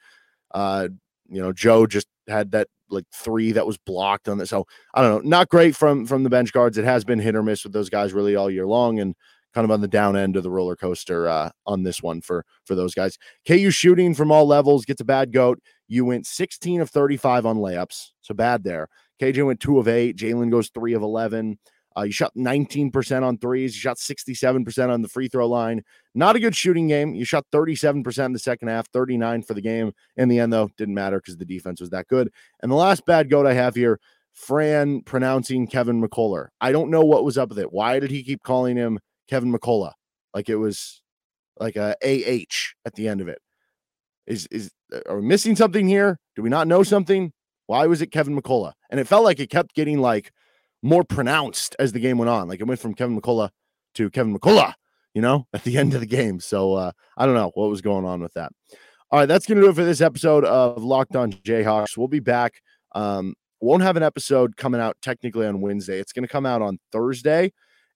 uh, 0.52 0.89
you 1.30 1.41
know, 1.41 1.54
Joe 1.54 1.88
just 1.88 2.08
had 2.28 2.52
that 2.52 2.67
like 2.89 3.06
three 3.13 3.54
that 3.54 3.65
was 3.65 3.78
blocked 3.78 4.28
on 4.28 4.38
that. 4.39 4.48
So 4.48 4.65
I 4.93 5.02
don't 5.02 5.24
know, 5.24 5.30
not 5.30 5.50
great 5.50 5.76
from 5.76 6.06
from 6.06 6.24
the 6.24 6.30
bench 6.30 6.52
guards. 6.52 6.78
It 6.78 6.86
has 6.86 7.06
been 7.06 7.19
hit 7.19 7.36
or 7.36 7.43
miss 7.43 7.63
with 7.63 7.74
those 7.74 7.89
guys 7.89 8.13
really 8.13 8.36
all 8.36 8.52
year 8.52 8.67
long, 8.67 9.00
and 9.00 9.15
kind 9.54 9.63
of 9.63 9.71
on 9.71 9.80
the 9.80 9.88
down 9.88 10.17
end 10.17 10.36
of 10.36 10.43
the 10.43 10.52
roller 10.52 10.76
coaster 10.76 11.30
uh, 11.30 11.50
on 11.65 11.84
this 11.84 12.04
one 12.04 12.19
for 12.19 12.45
for 12.65 12.76
those 12.76 12.93
guys. 12.93 13.17
KU 13.48 13.71
shooting 13.71 14.13
from 14.13 14.30
all 14.32 14.45
levels 14.45 14.84
gets 14.84 15.00
a 15.02 15.06
bad 15.06 15.32
goat. 15.32 15.60
You 15.88 16.06
went 16.06 16.26
16 16.26 16.82
of 16.82 16.89
35 16.89 17.45
on 17.45 17.58
layups. 17.58 18.12
So 18.21 18.34
bad 18.34 18.63
there. 18.63 18.89
KJ 19.21 19.45
went 19.45 19.60
two 19.60 19.80
of 19.80 19.88
eight. 19.88 20.17
Jalen 20.17 20.52
goes 20.52 20.69
three 20.69 20.93
of 20.93 21.02
11. 21.02 21.58
Uh, 21.98 22.04
you 22.04 22.12
shot 22.12 22.34
19% 22.36 23.24
on 23.24 23.38
threes. 23.38 23.74
You 23.74 23.80
shot 23.80 23.98
67% 23.98 24.89
on 24.89 25.02
the 25.02 25.08
free 25.08 25.30
throw 25.30 25.48
line. 25.48 25.82
Not 26.13 26.36
a 26.36 26.39
good 26.39 26.56
shooting 26.56 26.88
game. 26.88 27.15
You 27.15 27.24
shot 27.24 27.45
37% 27.54 28.26
in 28.26 28.34
the 28.34 28.39
second 28.39 28.67
half, 28.67 28.89
39 28.89 29.43
for 29.43 29.54
the 29.54 29.62
game. 29.62 29.93
In 30.17 30.28
the 30.28 30.39
end, 30.39 30.52
though, 30.52 30.69
didn't 30.78 30.95
matter 30.95 31.19
because 31.19 31.38
the 31.38 31.45
defense 31.45 31.80
was 31.80 31.91
that 31.91 32.08
good. 32.08 32.32
And 32.62 32.71
the 32.71 32.76
last 32.76 33.06
bad 33.06 33.30
goat 33.30 33.45
I 33.45 33.54
have 33.54 33.76
here, 33.76 34.00
Fran 34.34 35.02
pronouncing 35.02 35.67
Kevin 35.67 36.02
McCullar. 36.02 36.50
I 36.60 36.74
don't 36.74 36.91
know 36.91 37.06
what 37.06 37.24
was 37.24 37.38
up 37.38 37.50
with 37.50 37.60
it. 37.60 37.71
Why 37.71 38.00
did 38.00 38.12
he 38.12 38.24
keep 38.24 38.43
calling 38.43 38.76
him 38.76 39.00
Kevin 39.30 39.54
McCullough? 39.54 39.93
Like 40.34 40.50
it 40.50 40.58
was 40.58 41.02
like 41.58 41.78
a 41.78 41.95
AH 42.04 42.74
at 42.86 42.95
the 42.95 43.08
end 43.08 43.21
of 43.21 43.30
it. 43.30 43.39
Is 44.28 44.48
is 44.52 44.71
are 45.08 45.19
we 45.19 45.25
missing 45.25 45.55
something 45.55 45.88
here? 45.88 46.19
Do 46.36 46.41
we 46.41 46.49
not 46.49 46.67
know 46.67 46.84
something? 46.84 47.31
Why 47.67 47.88
was 47.88 48.01
it 48.01 48.12
Kevin 48.12 48.39
McCullough? 48.39 48.73
And 48.89 48.99
it 48.99 49.08
felt 49.08 49.23
like 49.23 49.39
it 49.39 49.49
kept 49.49 49.73
getting 49.73 49.99
like 49.99 50.31
more 50.81 51.03
pronounced 51.03 51.75
as 51.79 51.91
the 51.91 51.99
game 51.99 52.17
went 52.17 52.29
on. 52.29 52.47
Like 52.47 52.60
it 52.60 52.67
went 52.67 52.79
from 52.79 52.93
Kevin 52.93 53.19
McCullough 53.19 53.49
to 53.95 54.10
Kevin 54.10 54.38
McCullough, 54.38 54.73
you 55.13 55.21
know, 55.21 55.47
at 55.53 55.63
the 55.63 55.77
end 55.79 55.93
of 55.93 55.99
the 55.99 56.05
game. 56.05 56.39
So 56.39 56.73
uh, 56.73 56.91
I 57.17 57.25
don't 57.25 57.36
know 57.36 57.51
what 57.55 57.69
was 57.69 57.81
going 57.81 58.05
on 58.05 58.21
with 58.21 58.34
that. 58.34 58.51
All 59.12 59.19
right, 59.19 59.27
that's 59.27 59.45
going 59.45 59.58
to 59.58 59.63
do 59.63 59.69
it 59.69 59.75
for 59.75 59.86
this 59.86 60.01
episode 60.01 60.45
of 60.45 60.84
Locked 60.84 61.15
On 61.15 61.31
Jayhawks. 61.31 61.95
We'll 61.97 62.08
be 62.08 62.19
back. 62.19 62.62
Um, 62.93 63.36
won't 63.62 63.84
have 63.84 63.97
an 63.97 64.03
episode 64.03 64.58
coming 64.58 64.81
out 64.81 64.97
technically 65.01 65.47
on 65.47 65.62
Wednesday. 65.62 65.99
It's 65.99 66.12
going 66.12 66.25
to 66.25 66.31
come 66.31 66.45
out 66.45 66.62
on 66.62 66.79
Thursday, 66.91 67.53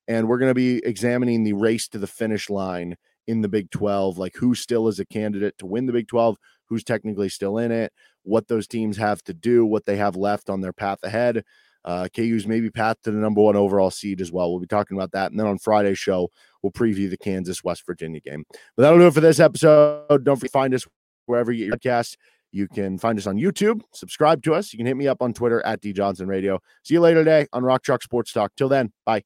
and 0.07 0.27
we're 0.27 0.37
going 0.37 0.51
to 0.51 0.55
be 0.55 0.81
examining 0.85 1.43
the 1.43 1.53
race 1.53 1.87
to 1.89 1.99
the 1.99 2.07
finish 2.07 2.49
line 2.49 2.95
in 3.27 3.41
the 3.41 3.47
Big 3.47 3.69
12, 3.71 4.17
like 4.17 4.35
who 4.35 4.55
still 4.55 4.87
is 4.87 4.99
a 4.99 5.05
candidate 5.05 5.57
to 5.59 5.65
win 5.65 5.85
the 5.85 5.93
Big 5.93 6.07
12, 6.07 6.37
who's 6.69 6.83
technically 6.83 7.29
still 7.29 7.57
in 7.57 7.71
it, 7.71 7.91
what 8.23 8.47
those 8.47 8.67
teams 8.67 8.97
have 8.97 9.23
to 9.23 9.33
do, 9.33 9.65
what 9.65 9.85
they 9.85 9.97
have 9.97 10.15
left 10.15 10.49
on 10.49 10.61
their 10.61 10.73
path 10.73 10.99
ahead. 11.03 11.43
Uh, 11.85 12.07
KU's 12.13 12.45
maybe 12.45 12.69
path 12.69 12.97
to 13.03 13.11
the 13.11 13.17
number 13.17 13.41
one 13.41 13.55
overall 13.55 13.89
seed 13.89 14.21
as 14.21 14.31
well. 14.31 14.51
We'll 14.51 14.59
be 14.59 14.67
talking 14.67 14.97
about 14.97 15.11
that. 15.13 15.31
And 15.31 15.39
then 15.39 15.47
on 15.47 15.57
Friday's 15.57 15.97
show, 15.97 16.29
we'll 16.61 16.71
preview 16.71 17.09
the 17.09 17.17
Kansas 17.17 17.63
West 17.63 17.85
Virginia 17.85 18.19
game. 18.19 18.43
But 18.75 18.83
that'll 18.83 18.99
do 18.99 19.07
it 19.07 19.13
for 19.13 19.21
this 19.21 19.39
episode. 19.39 20.23
Don't 20.23 20.35
forget 20.35 20.41
to 20.41 20.49
find 20.49 20.73
us 20.73 20.85
wherever 21.25 21.51
you 21.51 21.65
get 21.65 21.67
your 21.67 21.77
podcast. 21.77 22.17
You 22.51 22.67
can 22.67 22.97
find 22.97 23.17
us 23.17 23.27
on 23.27 23.37
YouTube, 23.37 23.81
subscribe 23.93 24.43
to 24.43 24.55
us. 24.55 24.73
You 24.73 24.77
can 24.77 24.87
hit 24.87 24.97
me 24.97 25.07
up 25.07 25.21
on 25.21 25.33
Twitter 25.33 25.63
at 25.65 25.81
D 25.81 25.93
Johnson 25.93 26.27
Radio. 26.27 26.59
See 26.83 26.95
you 26.95 27.01
later 27.01 27.23
today 27.23 27.47
on 27.53 27.63
Rock 27.63 27.83
Chalk 27.83 28.01
Sports 28.01 28.33
Talk. 28.33 28.51
Till 28.57 28.69
then, 28.69 28.91
bye. 29.05 29.23